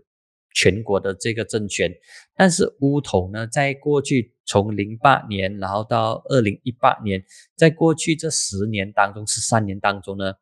[0.55, 1.93] 全国的这个政权，
[2.35, 7.25] 但是乌统呢，在过去从零八年然后到二零一八年，
[7.57, 10.35] 在过去这十年当中，十三年当中呢，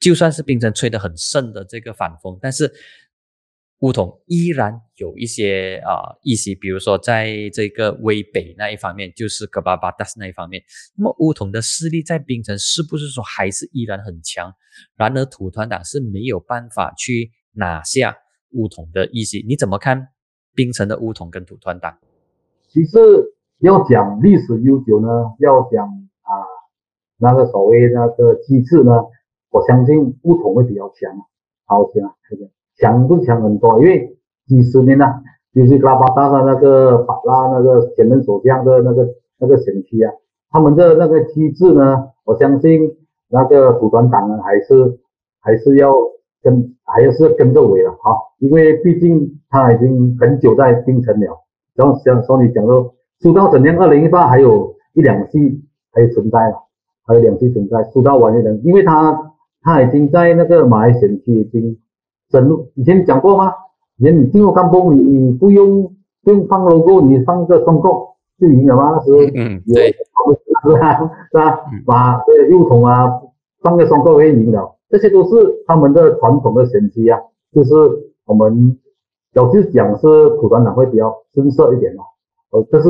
[0.00, 2.72] 就算是冰城吹得很盛的这个反风，但是。
[3.80, 10.62] 乌统依然有一些啊议席，比如说在这个威北那一方面，就是格巴巴达斯那一方面。
[10.96, 14.50] 那么乌统的势力在槟城是不是说还是依然很强？
[14.96, 18.16] 然而土团党是没有办法去拿下
[18.56, 19.36] 乌统的意思。
[19.46, 20.08] 你怎么看
[20.54, 21.94] 槟城的乌统跟土团党？
[22.68, 22.98] 其实
[23.60, 26.32] 要讲历史悠久呢，要讲啊
[27.18, 29.04] 那个所谓那个机制呢，
[29.50, 31.16] 我相信乌统会比较强，
[31.66, 32.48] 好强，这个。
[32.78, 35.22] 强不强很多，因为几十年了，
[35.54, 40.12] 就是拉巴达的那个法拉那个前任首相的那个那个选区啊，
[40.50, 42.94] 他们的那个机制呢，我相信
[43.28, 45.00] 那个土团党呢还是
[45.40, 45.94] 还是要
[46.46, 51.42] 跟还是跟着尾了哈，因为毕竟他已经很久在冰城了。
[51.74, 53.76] 然后像说你讲说，输到怎样？
[53.78, 55.60] 二零一八还有一两季
[55.92, 56.54] 还存在了，
[57.04, 59.32] 还有两期存在，输到完一人，因为他
[59.62, 61.76] 他已经在那个马来选区已经。
[62.28, 63.52] 深入以前讲过吗？
[63.98, 65.94] 以前你进入干部，你你不用
[66.24, 68.90] 不用放 logo，你放一个双扣就赢了吗？
[68.96, 69.92] 那时候嗯对，
[70.66, 70.98] 是吧？
[71.30, 71.60] 是吧？
[71.86, 73.08] 把这个右筒啊
[73.62, 77.18] 放个双扣可以赢了，这些都是他们的传统的神机啊。
[77.52, 77.74] 就是
[78.24, 78.78] 我们
[79.32, 82.04] 有就讲是普团党会比较深色一点嘛。
[82.50, 82.88] 呃，这是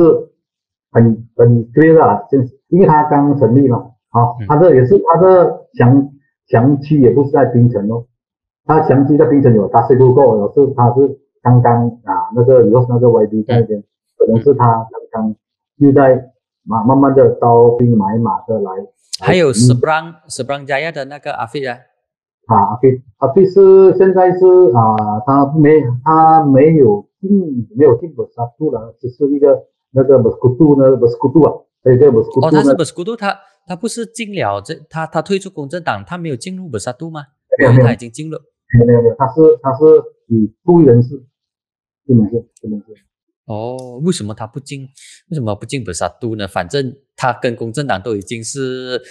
[0.91, 2.37] 很很 clear 啊，就
[2.69, 3.77] 因为他刚成立嘛，
[4.09, 6.09] 啊，他这也是他的强
[6.47, 8.05] 强区也不是在冰城哦，
[8.65, 13.83] 他强区在冰城有他 C 不够，有是他是刚刚啊那个有那个 YD 在那边，
[14.17, 14.65] 可能是他
[15.11, 15.35] 刚刚
[15.77, 16.31] 又在
[16.67, 18.71] 慢慢慢的招兵买马的来。
[19.19, 21.77] 还有 Seberang Seberang Jaya 的那个阿飞啊。
[22.47, 31.51] 啊，阿飞，阿飞是现在是啊，他没他没有进没有进本沙杜了，只是一个那个 b 斯 s 杜呢 b 斯 s 杜啊，
[31.83, 37.21] 还有个 b 斯 s 杜哦，他是 b 斯 s 杜，他他不是进了这他他退出公正党，他没有进入本沙杜吗？
[37.59, 38.37] 没有，他已经进入。
[38.85, 39.83] 没有没有，他是他是
[40.27, 41.21] 以故意人士，
[42.05, 42.85] 不能是不能是。
[43.47, 44.87] 哦，为什么他不进？
[45.29, 46.47] 为什么不进本沙都呢？
[46.47, 49.01] 反正他跟公正党都已经是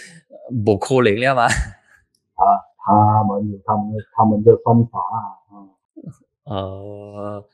[0.64, 1.44] 不可能了嘛。
[1.44, 2.64] 啊。
[2.88, 3.84] 他们有他们
[4.14, 7.44] 他们的方法啊，呃，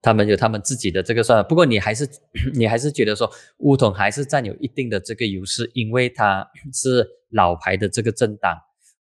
[0.00, 1.46] 他们有他们自己的这个算法。
[1.46, 2.08] 不过你还是
[2.56, 8.56] 你还是觉得说乌统还是占有一定的这个优势，因为他是老牌的这个政党，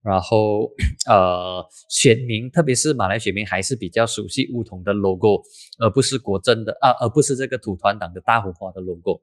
[0.01, 0.71] 然后
[1.09, 5.41] 呃，选民特别是马来选民还是比较熟悉梧桐的 logo，
[5.79, 9.21] 而不是国政的啊，而不是这个土团党的大红花的 logo。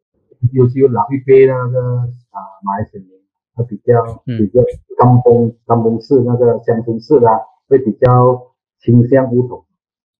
[0.52, 1.80] 尤其有老一辈那个
[2.30, 3.10] 啊马来选民。
[3.56, 4.60] 他比较比较
[4.98, 7.28] 甘崩甘崩式那个乡村式的，
[7.68, 9.64] 会比较倾向乌统。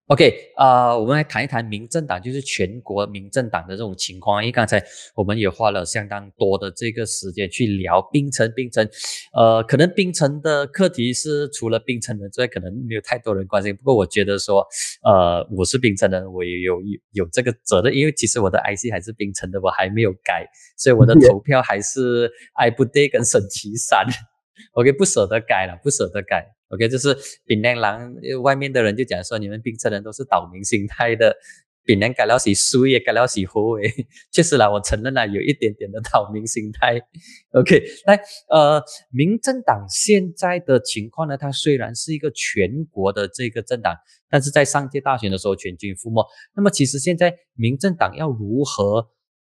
[0.08, 4.42] OK，啊，我们来谈一谈民政党，就是全国民政党的这种情况。
[4.42, 4.82] 因为刚才
[5.14, 8.86] 我们也花了相当多的这个时间去聊冰城，冰城，
[9.32, 13.74] 呃，可能冰城的课题是除了冰城人之外，可能没有太多人关心。
[13.74, 14.62] 不过我觉得说，
[15.04, 20.46] 呃，我是冰城人，我也有有有这个责任，因为其实我的 IC 还是冰城的，我还没有改，
[20.76, 24.04] 所以我的投票还是爱布戴跟沈其山。
[24.76, 26.46] OK，不舍得改了，不舍得改。
[26.74, 27.16] OK，就是
[27.46, 28.12] 槟榔狼
[28.42, 31.36] 外面的人就讲说，你们槟城人都是岛民心态的，
[31.84, 34.06] 槟榔改了洗输也改了是活诶。
[34.32, 37.00] 确实啦，我承认了有一点点的岛民心态。
[37.52, 38.18] OK，来，
[38.48, 43.94] 呃，民政党现在的情况呢，它虽然是一个全国的这个政党，
[44.28, 46.26] 但是在上届大选的时候全军覆没。
[46.56, 49.10] 那么其实现在民政党要如何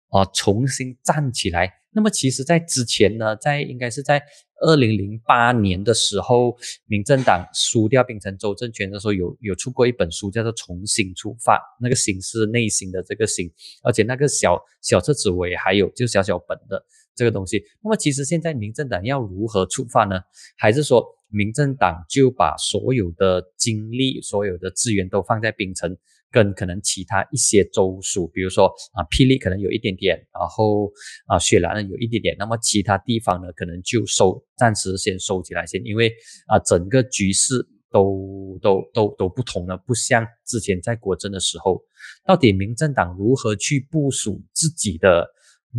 [0.10, 1.72] 啊重新站起来？
[1.94, 4.22] 那么其实，在之前呢，在应该是在
[4.62, 13.52] 二零零八年的时候，民政党输掉槟城州政权的时候，有有出过一本书，叫做《重新出发》，那个“新”是内心的这个“新”，
[13.84, 16.84] 而且那个小小册子尾还有就小小本的
[17.14, 17.64] 这个东西。
[17.84, 20.20] 那么其实现在民政党要如何出发呢？
[20.58, 25.96] 还是说民政党就把所有的精力、所有的资源都放在槟城？
[26.34, 30.92] 跟可能其他一些州属，比如说啊，霹雳可能有一点点，然后
[31.28, 36.12] 啊，雪兰有一点点，那么其他地方呢，可能就收，暂时先收起来先，因为
[36.48, 37.54] 啊，整个局势
[37.92, 41.84] 都都都都不同了，不像之前在国政的时候，
[42.26, 45.28] 到底民政党如何去部署自己的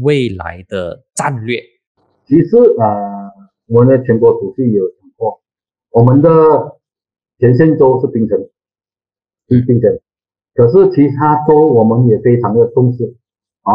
[0.02, 1.60] 未来的战略？
[2.28, 2.86] 其实啊，
[3.66, 5.42] 我们的全国主席有讲过，
[5.90, 6.30] 我们的
[7.40, 8.38] 前线州是槟城，
[9.48, 9.90] 是槟城。
[10.54, 13.16] 可是其他州我们也非常的重视
[13.62, 13.74] 啊，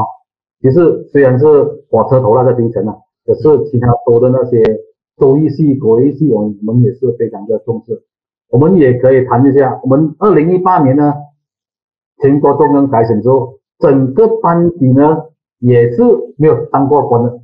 [0.62, 1.46] 其实虽然是
[1.90, 4.64] 火车头那个冰城啊，可是其他州的那些
[5.18, 8.04] 州议系、国议系，我们也是非常的重视。
[8.50, 11.14] 我们也可以谈一下，我们二零一八年呢，
[12.22, 15.26] 全国中央改选之后，整个班底呢
[15.60, 16.02] 也是
[16.38, 17.40] 没有当过官的，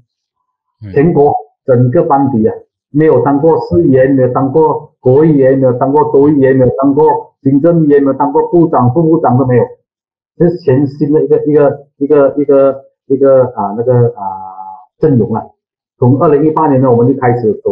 [0.93, 1.33] 全国
[1.65, 2.55] 整个班底啊，
[2.97, 7.35] 没有当过市议员，没有当过国议员，没有当过州议员，没有当过。
[7.41, 9.63] 行政也没有当过部长、副部长都没有，
[10.35, 14.23] 这是全新的一个一个一个一个一个啊那个啊
[14.97, 15.43] 阵容啊。
[15.99, 17.71] 从二零一八年呢，我们就开始走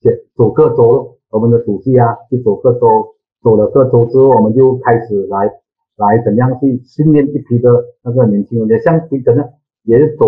[0.00, 1.18] 走走各州。
[1.30, 5.50] 我们的主席啊，去走各州，走了各州之后，我们就开始来
[5.96, 7.70] 来怎样去训练一批的
[8.02, 8.68] 那个年轻人。
[8.68, 9.44] 也像槟城呢，
[9.84, 10.26] 也是走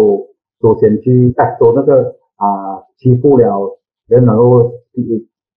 [0.60, 3.78] 走选区，哎，走那个啊欺负了
[4.08, 4.70] 人，然后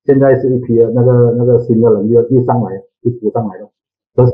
[0.05, 2.71] 现在是一批那个那个新的人又又上来。
[3.03, 3.69] 就补上来了，
[4.15, 4.31] 可是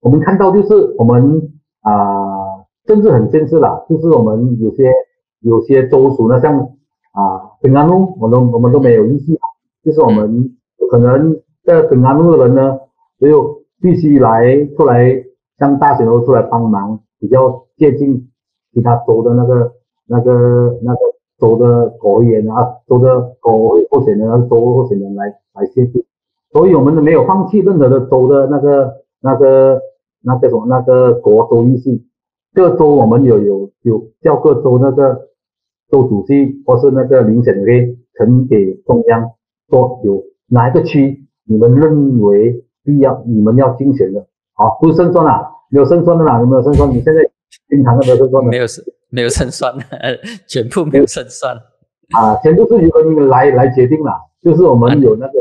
[0.00, 1.52] 我们看到就是我们
[1.82, 1.92] 啊，
[2.86, 4.90] 政治很现实啦，就是我们有些
[5.40, 6.58] 有些州属呢，像
[7.12, 9.38] 啊平安路，我都我们都没有意识，
[9.84, 10.56] 就是我们
[10.90, 12.78] 可能在平安路的人呢，
[13.20, 15.22] 只有必须来出来，
[15.58, 18.30] 像大选都出来帮忙，比较接近
[18.72, 19.72] 其他州的那个
[20.06, 21.00] 那个那个
[21.40, 26.04] 州的国议员啊，州的国候选人啊，州候选人来来协助。
[26.52, 29.80] 所以我们都没有放弃任何的州的那个、那个、
[30.22, 32.06] 那个什么、那个国州议系，
[32.54, 35.28] 各州我们有有有叫各州那个
[35.90, 39.30] 州主席或是那个遴选会呈给中央，
[39.68, 46.90] 说有哪一个区你们认为必要，你们要竞选的，好，不是胜算啦，有胜算的啦，有没有胜算？
[46.90, 47.20] 你现在
[47.68, 49.74] 经常都没有胜算的，没有胜，没有胜算，
[50.46, 51.56] 全部没有胜算
[52.16, 55.40] 啊，全部是由你们来来决定了，就是我们有那个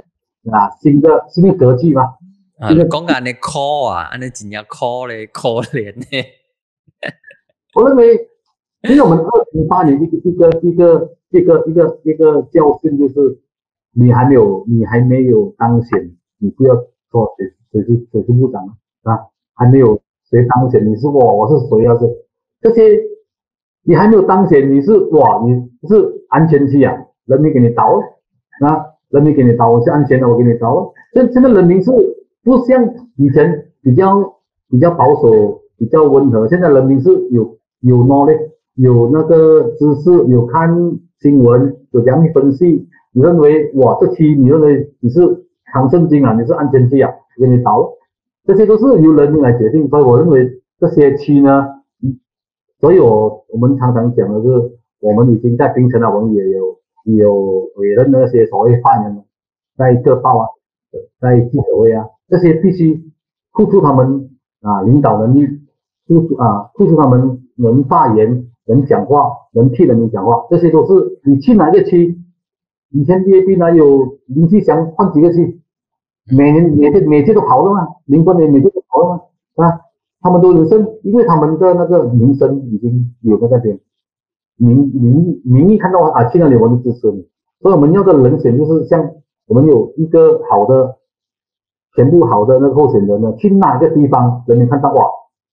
[0.51, 2.15] 啊新的新的格局嘛。
[2.59, 6.25] 啊，讲安尼可啊，安尼真要可嘞，可怜嘞。
[7.75, 8.15] 我认为，
[8.89, 13.39] 因为我们二零八年一个一个一个一个一个一个教训就是，
[13.93, 16.73] 你还没有你还没有当选，你不要
[17.11, 18.65] 说谁谁是谁是部长
[19.03, 19.19] 啊，
[19.53, 21.95] 还没有谁当选，你是我我是谁啊？
[21.99, 22.07] 是
[22.61, 22.99] 这些，
[23.87, 25.53] 你还没有当选，你是哇，你
[25.87, 25.95] 是
[26.27, 26.93] 安全期啊，
[27.25, 27.83] 人民给你倒
[28.61, 30.93] 啊，人民给你倒，我是安全的，我给你倒。
[31.13, 31.89] 现现在人民是
[32.43, 32.83] 不像
[33.15, 34.21] 以前比较
[34.69, 37.57] 比较保守，比较温和，现在人民是有。
[37.81, 38.39] 有 knowledge，
[38.73, 40.67] 有那个知识，有看
[41.19, 42.87] 新闻，有这样的分析。
[43.13, 45.19] 你认为哇，这期你认为你是
[45.71, 47.87] 长圣经啊，你是安全期啊，给你倒，
[48.47, 49.87] 这些都是由人民来决定。
[49.89, 51.67] 所以我认为这些期呢，
[52.79, 57.35] 所以我我们常常讲的是，我们已经在冰城了，我们也有也有
[57.75, 59.23] 委任那些所谓犯人，
[59.75, 60.47] 在各报啊，
[61.19, 63.11] 在记者会啊，这些必须
[63.53, 64.29] 付出他们
[64.61, 65.47] 啊领导能力，
[66.07, 67.43] 付出啊付出他们。
[67.59, 72.19] 能发言、能讲话、能替人民讲话，这些都是你去哪个区？
[72.91, 75.59] 以前 D A B 哪有林继祥换几个区？
[76.37, 77.87] 每年每届每届都跑了吗？
[78.05, 79.15] 民国年每届都跑了
[79.55, 79.65] 吗？
[79.65, 79.79] 啊，
[80.27, 83.79] 他们都有声，因为他们的那个名声已经有在那边，
[84.57, 87.25] 民民民意看到啊，去那里我就支持你。
[87.61, 89.09] 所以我们要的人选就是像
[89.47, 90.97] 我们有一个好的、
[91.95, 95.05] 全部好的那个候选人呢，去哪个地方人民看到哇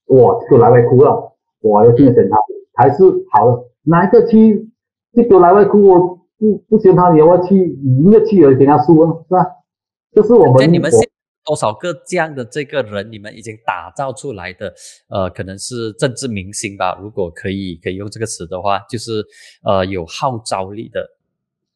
[0.09, 1.33] 哇，就来外哭了。
[1.63, 2.37] 我要竞选他，
[2.75, 3.63] 还是好的。
[3.85, 4.69] 哪一个区
[5.13, 9.47] 这个来外哭，我不不选他，你要去赢个区而给他输啊，是吧？
[10.11, 10.73] 这是我们。
[10.73, 11.09] 你们现
[11.45, 14.75] 多少个这样的这个人，你们已经打造出来的，
[15.09, 16.99] 呃，可能是政治明星吧？
[17.01, 19.25] 如果可以可以用这个词的话，就是
[19.63, 21.11] 呃有号召力的。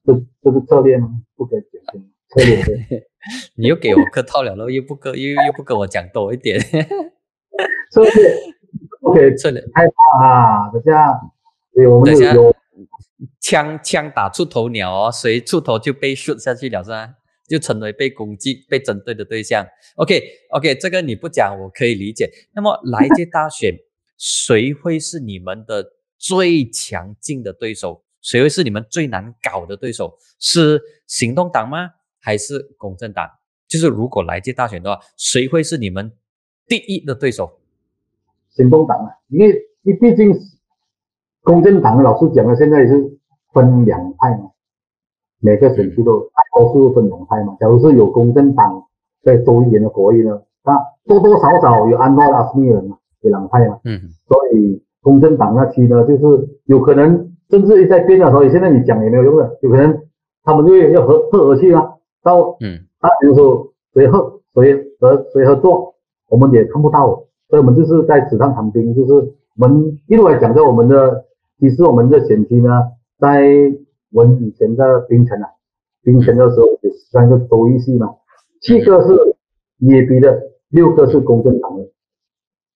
[0.05, 1.09] 这这是策略吗？
[1.37, 1.83] 不可以讲
[2.29, 3.07] 策略。
[3.57, 6.59] 你又给我客套了，又不跟又又不跟我讲多一点。
[7.91, 8.11] 策略。
[9.03, 10.71] OK，这里害怕啊！
[10.71, 11.19] 等下，
[11.73, 12.55] 对，我们有
[13.41, 17.14] 枪枪打出头鸟哦，谁出头就被 shoot 下去了，是吧？
[17.49, 19.66] 就成为被攻击、被针对的对象。
[19.96, 22.30] OK，OK，这个你不讲，我可以理解。
[22.55, 23.74] 那么来届大选，
[24.18, 28.03] 谁会是你们的最强劲的对手？
[28.20, 30.18] 谁会是你们最难搞的对手？
[30.38, 31.90] 是行动党吗？
[32.20, 33.28] 还是公正党？
[33.66, 36.12] 就是如果来届大选的话，谁会是你们
[36.66, 37.59] 第一的对手？
[38.51, 40.34] 行动党啊，因为你毕竟
[41.42, 43.18] 公正党老师讲了，现在是
[43.53, 44.51] 分两派嘛，
[45.41, 47.57] 每个选区都大多数分两派嘛。
[47.61, 48.84] 假如是有公正党
[49.22, 50.76] 在州议员的国议呢，那
[51.07, 53.78] 多多少少有安诺拉斯密人嘛，有两派嘛。
[53.84, 54.01] 嗯。
[54.26, 60.01] 所以公正党那期呢，就是有可能政治一在变的，所以现在你讲也没有用的，有可能
[60.45, 61.95] 他们就要合合而去啊。
[62.22, 65.95] 到嗯，啊，比如说谁合谁和谁合作，
[66.28, 67.24] 我们也看不到。
[67.49, 69.12] 所以我们就是在纸上谈兵，就是
[69.57, 71.24] 我们一路来讲，在我们的
[71.59, 72.68] 其实我们的选区呢，
[73.18, 73.41] 在
[74.13, 75.49] 我们以前在冰城啊，
[76.03, 78.15] 冰城的时候有三个州议系嘛，
[78.61, 79.37] 七个是
[79.79, 80.41] 捏逼的，
[80.71, 81.91] 六个是公正党的，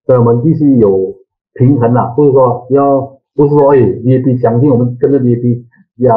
[0.07, 1.15] 所以我们必须有
[1.55, 5.67] 平衡啊，不是说要不是说哎捏逼相信我们跟着捏逼
[5.97, 6.15] 呀，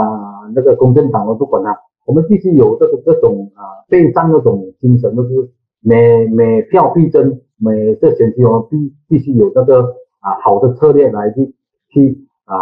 [0.54, 5.50] 那个公正党我不管他，我们必须有这个这种啊备战那种精神，就是
[5.82, 7.42] 每每票必争。
[7.58, 9.82] 每个选区我们必必须有那个
[10.20, 11.56] 啊好的策略来去
[11.88, 12.54] 去啊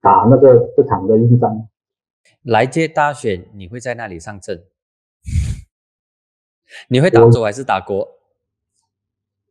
[0.00, 1.54] 打那个这场的硬仗。
[2.42, 4.64] 来届大选你会在那里上阵？
[6.88, 8.08] 你会打州还是打国？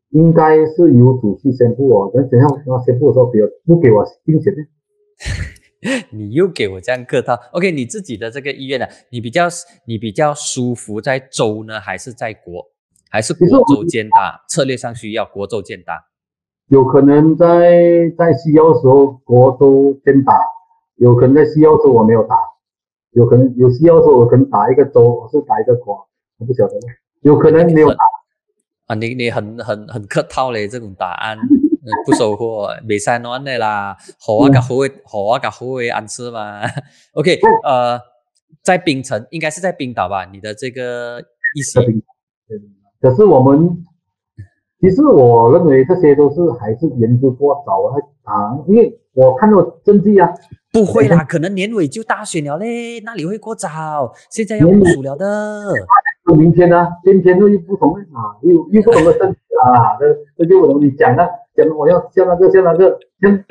[0.09, 2.11] 应该是由主席宣布哦。
[2.13, 4.61] 等等下他宣布的时候，不要不给我竞选的。
[6.11, 7.39] 你又给我这样客套。
[7.53, 8.85] OK，你自己的这个意愿呢？
[9.09, 9.47] 你比较
[9.85, 12.71] 你比较舒服在州呢，还是在国？
[13.09, 16.07] 还是国州兼打，策略上需要国州兼打。
[16.67, 20.33] 有可能在在西欧时候国州兼打，
[20.95, 22.35] 有可能在西欧时候我没有打，
[23.11, 26.07] 有可能有需要的时候我可能打一个州，我是打一个国，
[26.37, 26.73] 我不晓得。
[27.21, 27.97] 有可能没有打。
[28.87, 31.37] 啊，你你很很很客套嘞，这种答案
[32.05, 36.61] 不收获，没三暖的啦，好啊个好会好啊个好会安吃嘛。
[37.13, 37.99] OK，呃，
[38.61, 40.25] 在冰城应该是在冰岛吧？
[40.25, 41.21] 你的这个
[41.55, 41.79] 意思？
[42.99, 43.83] 可是我们，
[44.79, 48.59] 其实我认为这些都是还是研究过早啊啊！
[48.67, 50.29] 因为我看到证据啊，
[50.71, 54.13] 不会啦，可能年尾就大选了嘞，那里会过早？
[54.29, 55.73] 现在要部署了的。
[56.37, 56.87] 明天呢？
[57.03, 60.05] 今天又又不同啊，又又不同的证据啊， 这
[60.37, 63.43] 这就我同你讲啊，讲我要像那个像那个像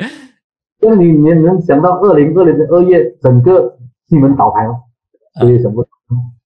[0.81, 3.77] 那你你能想到二零二零的二月整个
[4.09, 4.77] 西门倒台吗？
[5.41, 5.89] 所以想不到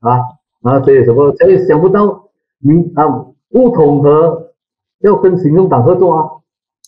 [0.00, 0.18] 啊
[0.62, 3.06] 啊，谁也什么所以想不到，你啊
[3.50, 4.50] 不统和
[5.00, 6.28] 要跟行动党合作啊，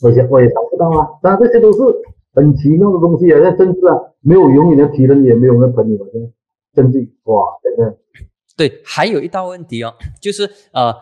[0.03, 1.79] 我想我也想不到啊，当然这些都是
[2.37, 5.99] 很奇妙的东西啊，在政治啊，没有永远的敌人，也没有永远的朋友，
[6.75, 7.99] 政治哇，真的。
[8.57, 10.95] 对，还有一道问题哦，就是呃，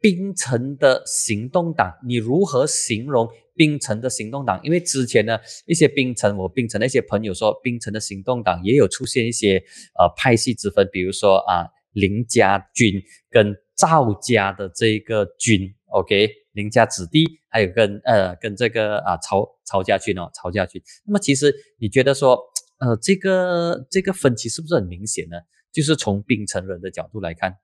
[0.00, 4.60] 槟城的行动党，你如何形容槟城的行动党？
[4.64, 9.62] 因为之前呢，一些槟城，我槟城的一些朋友说，槟城的行动党也有出现一些
[9.96, 20.80] 呃派系之分，比如说啊林家军跟赵家的这个军，OK，林家子弟，还有跟呃跟这个啊曹曹家军哦，曹家军。
[21.06, 22.38] 那么其实你觉得说，
[22.78, 25.36] 呃，这个这个分歧是不是很明显呢？
[25.72, 27.54] 就是从槟城人的角度来看，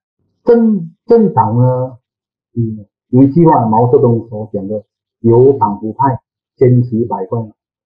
[0.45, 1.99] 正正常呢，
[2.57, 4.85] 嗯，有一句话毛泽东所讲的
[5.21, 6.21] “有党不派，
[6.57, 7.41] 千奇百怪”，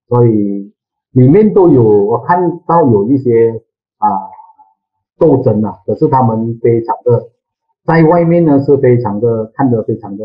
[0.08, 0.74] 所以
[1.12, 3.62] 里面都有我看到有一些
[3.96, 4.08] 啊
[5.18, 7.30] 斗争啊，可是他们非常的
[7.84, 10.24] 在外面呢是非常的看得非常的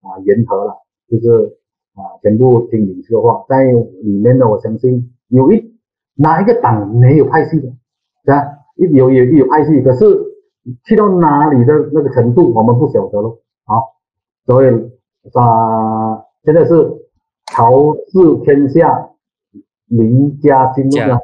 [0.00, 0.74] 啊严和了，
[1.08, 1.58] 就是
[1.94, 5.74] 啊全部听领袖的话，在里面呢，我相信有一
[6.14, 7.68] 哪一个党没有派系的，
[8.24, 8.44] 是吧？
[8.76, 10.04] 一有有有派系，可是
[10.84, 13.38] 去到哪里的那个程度，我们不晓得咯。
[13.64, 13.76] 啊，
[14.46, 14.68] 所以
[15.34, 16.74] 啊，现在是
[17.46, 19.10] 朝治天下，
[19.86, 21.18] 林家金了。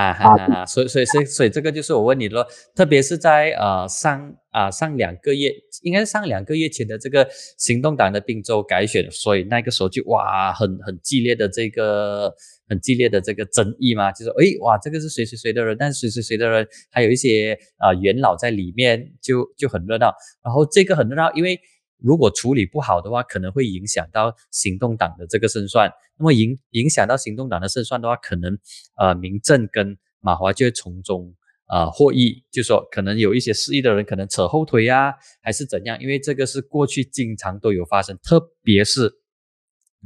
[0.00, 0.66] 啊！
[0.66, 7.28] 所以所以所以所以这个就是我问你咯，特别是在呃上啊上两个月，应该是上两个月前的这个
[7.58, 12.34] 行动党的并州改选，所以那个时候就哇很很激烈的这个
[12.68, 20.12] 很激烈的这个争议嘛，就是诶哇这个是谁谁谁的人，但是谁谁谁的人还有一些啊元老在里面，就就很热闹。
[20.42, 21.60] 然后这个很热闹，因为
[22.04, 25.90] 如果处理不好的话，可能会影响到行动党的这个胜算。
[26.18, 28.58] 那么影影响到行动党的胜算的话，可能
[28.98, 31.34] 呃民政跟马华就会从中
[31.66, 35.98] 呃获益，就说可能有一些失意的人可能扯后腿呀，还是怎样？
[36.00, 39.10] 因为这个是过去经常都有发生，特别是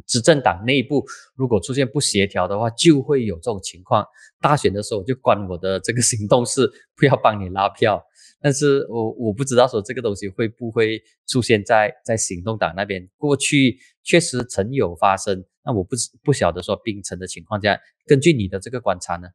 [0.07, 4.05] 执政党内部如果出现不协调的话，就会有这种情况。
[4.41, 8.03] 大选的时候就关我的这个行动是，不要帮你拉票。
[8.41, 15.45] 但是我我不知道说这个东西会不会出现在在行动党那边，过去确实曾有发生。
[15.65, 17.77] 那我不不晓得说冰城的情况下，
[18.07, 19.29] 根据你的这个观察呢？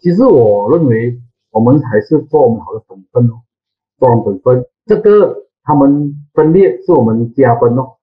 [0.00, 1.16] 其实我认为
[1.50, 3.40] 我们还是做我们好的本分哦，
[3.98, 4.66] 做我们本分。
[4.86, 7.96] 这个他们分裂是我们加分哦。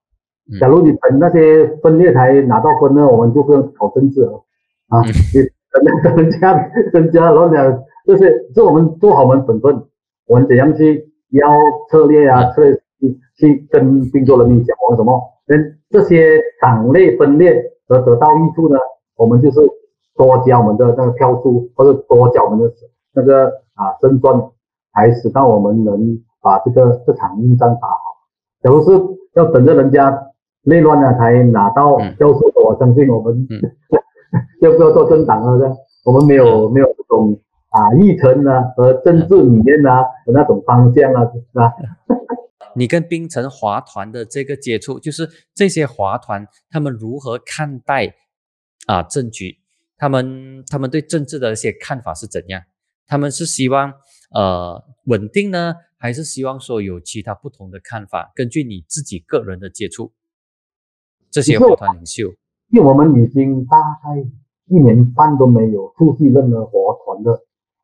[0.59, 4.43] 假如你等那些分裂才拿到分呢，我们就不用搞政治了
[4.89, 4.99] 啊！
[5.33, 9.83] 你等人家人家老讲，就是是我们做好我们本分，
[10.27, 11.47] 我们怎样去要
[11.89, 15.21] 策略啊，策略去去跟滨州人民讲我什么？
[15.47, 18.77] 跟这些党内分裂而得到益处呢？
[19.15, 19.59] 我们就是
[20.15, 22.73] 多加我们的那个票数，或者多加我们的
[23.13, 24.41] 那个啊胜算，
[24.93, 28.01] 才使到我们能把这个这场硬仗打好。
[28.61, 28.91] 假如是
[29.33, 30.11] 要等着人家
[30.63, 33.47] 内乱了才拿到教授的，我相信我们
[34.61, 35.75] 要不要做政党了？
[36.05, 37.39] 我们没有没有这种
[37.69, 41.73] 啊议程啊和政治理念啊的那种方向啊，是吧？
[42.75, 48.13] 你跟冰城华团的这个接触，就是这些华团他们如何看待
[48.87, 49.57] 啊政局？
[49.97, 52.61] 他们他们对政治的一些看法是怎样？
[53.07, 53.93] 他们是希望
[54.33, 58.31] 呃稳定呢，还是希望说有其他不同的看法？
[58.33, 60.13] 根据你自己个人的接触，
[61.31, 62.27] 这些华团领袖，
[62.71, 64.19] 因为我们已经大概
[64.67, 66.71] 一年半都没有出席任何华
[67.05, 67.39] 团的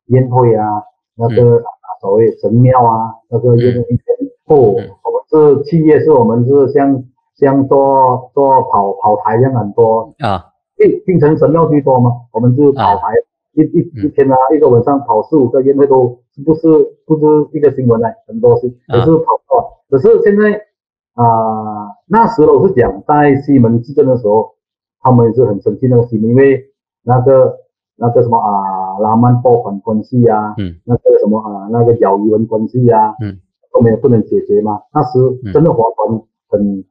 [0.08, 0.84] 宴会啊，
[1.16, 1.64] 那个
[2.02, 3.88] 所谓神庙啊，那个宴会。
[4.46, 4.84] 不，我们
[5.30, 7.04] 是企业，是我们是像
[7.36, 10.14] 像做做跑跑台一样很多。
[10.20, 10.46] 啊，
[10.76, 13.14] 并并成神庙居多嘛，我们是跑台
[13.54, 16.62] 一一一天啊，一个晚上跑四五个宴会都不是
[17.06, 19.84] 不是一个新闻嘞，很多是都是跑过。
[19.90, 20.62] 只是现在
[21.18, 24.56] 啊，那时候是讲在西门执政的时候，
[25.02, 26.64] 他们也是很生气那个西门，因为
[27.04, 27.58] 那个
[27.98, 33.40] 那个什么啊，拉曼爆款关系啊，嗯，那个什么啊，那个姚一文关系啊，嗯。
[33.70, 34.82] 后面不能解决嘛？
[34.92, 35.20] 那时
[35.54, 36.84] 真的华团很，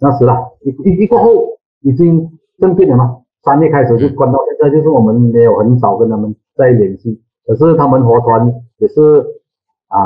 [0.00, 3.18] 那时了，一一一过后已经政变了嘛。
[3.42, 7.20] 三月开始就关到现在，就是我们没有很少跟他们在联系。
[7.44, 9.20] 可是他们华团也是
[9.88, 10.00] 啊，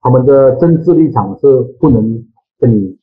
[0.00, 2.24] 他们的政治立场是不能
[2.64, 2.96] 跟你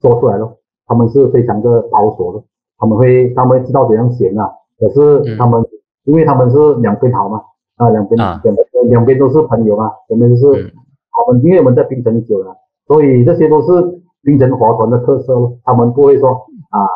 [0.00, 0.58] 说出来了。
[0.86, 2.44] 他们是非常的保守的，
[2.78, 4.52] 他们会他们会知道怎样选啊。
[4.78, 5.64] 可是他们
[6.04, 7.42] 因为他们是两边好嘛，
[7.76, 8.56] 啊两边两边
[8.88, 10.74] 两边都是朋友嘛，两边都是。
[11.14, 12.56] 他们因为我们在槟城久了，
[12.86, 15.58] 所以这些都是槟城华团的特色咯。
[15.62, 16.30] 他们不会说
[16.70, 16.88] 啊，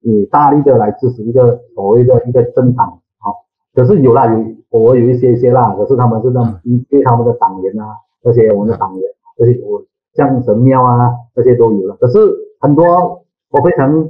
[0.00, 7.86] 你大力的来支持一个所谓的一个政党，好，可是有啦，有我有一些些啦，可是他们是那因为他们的党员啊，
[8.24, 9.04] 这些我们的党员，
[9.38, 9.80] 这些我
[10.14, 11.96] 像神庙啊，这些都有了。
[11.96, 12.18] 可是
[12.60, 14.08] 很多我非常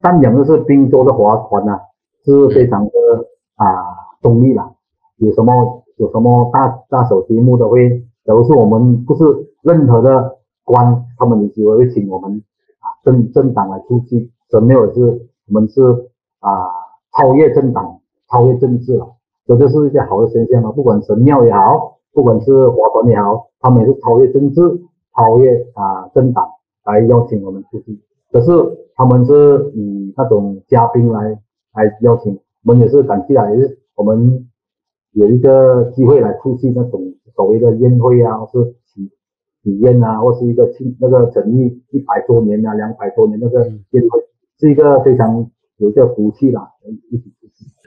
[0.00, 1.78] 赞扬的是滨州的华团呐，
[2.24, 2.90] 是非常的
[3.56, 3.66] 啊
[4.22, 4.70] 中立啦，
[5.16, 7.90] 有什么有什么大大手题目都会，
[8.24, 9.24] 假如是我们不是
[9.62, 12.42] 任何的官，他们有机会会请我们
[12.80, 14.30] 啊政政党来出席。
[14.50, 15.82] 神庙也是，我们是
[16.40, 16.70] 啊，
[17.16, 18.00] 超越政党，
[18.30, 19.08] 超越政治了，
[19.46, 20.70] 这就是一些好的现象嘛。
[20.72, 24.60] 不管神庙也好，不管是华团也好，他们也是超越政治，
[25.18, 26.46] 超越啊政党
[26.84, 28.00] 来邀请我们出席。
[28.30, 28.52] 可是
[28.94, 31.36] 他们是以那种嘉宾来
[31.74, 34.48] 来邀请，我们也是感激啊，也是我们
[35.12, 37.02] 有一个机会来出席那种
[37.34, 39.10] 所谓的宴会啊，或是体
[39.64, 44.24] 体验啊，或是一个庆那个成立一百多年啊，两百多年那个宴会。
[44.60, 46.68] 是一个非常有一个福气啦。
[47.10, 47.32] 一起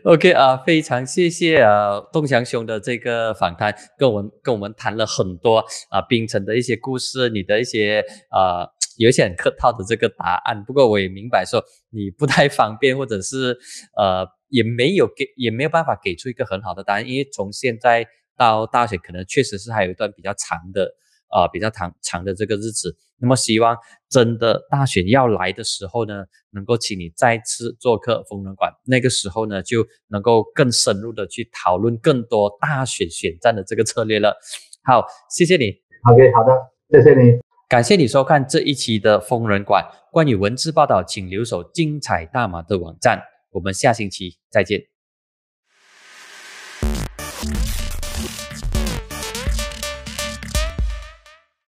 [0.04, 8.66] OK 啊，非常谢谢啊东强兄的这个访谈，跟我们跟我们谈了很多啊冰城的一些故事，你的一些啊
[8.98, 10.64] 有一些很客套的这个答案。
[10.64, 13.56] 不过我也明白说你不太方便，或者是
[13.96, 20.92] 呃也没有给也没有办法给出一个很好的答案，因为从现在到大学可能确实是还有一段比较长的。
[21.32, 23.78] 啊，比较长长的这个日子，那么希望
[24.10, 34.38] 真的大选要来的时候呢，能够请你再次做客疯人馆，那个时候呢，就能够更深入的去讨论更多大选选战的这个策略了。
[34.84, 35.74] 好，谢谢你。
[36.12, 36.52] OK，好的，
[36.90, 37.40] 谢谢你，
[37.70, 39.86] 感谢你收看这一期的疯人馆。
[40.12, 43.22] 关于文字报道，请留守精彩大马的网站。
[43.52, 44.82] 我们下星期再见。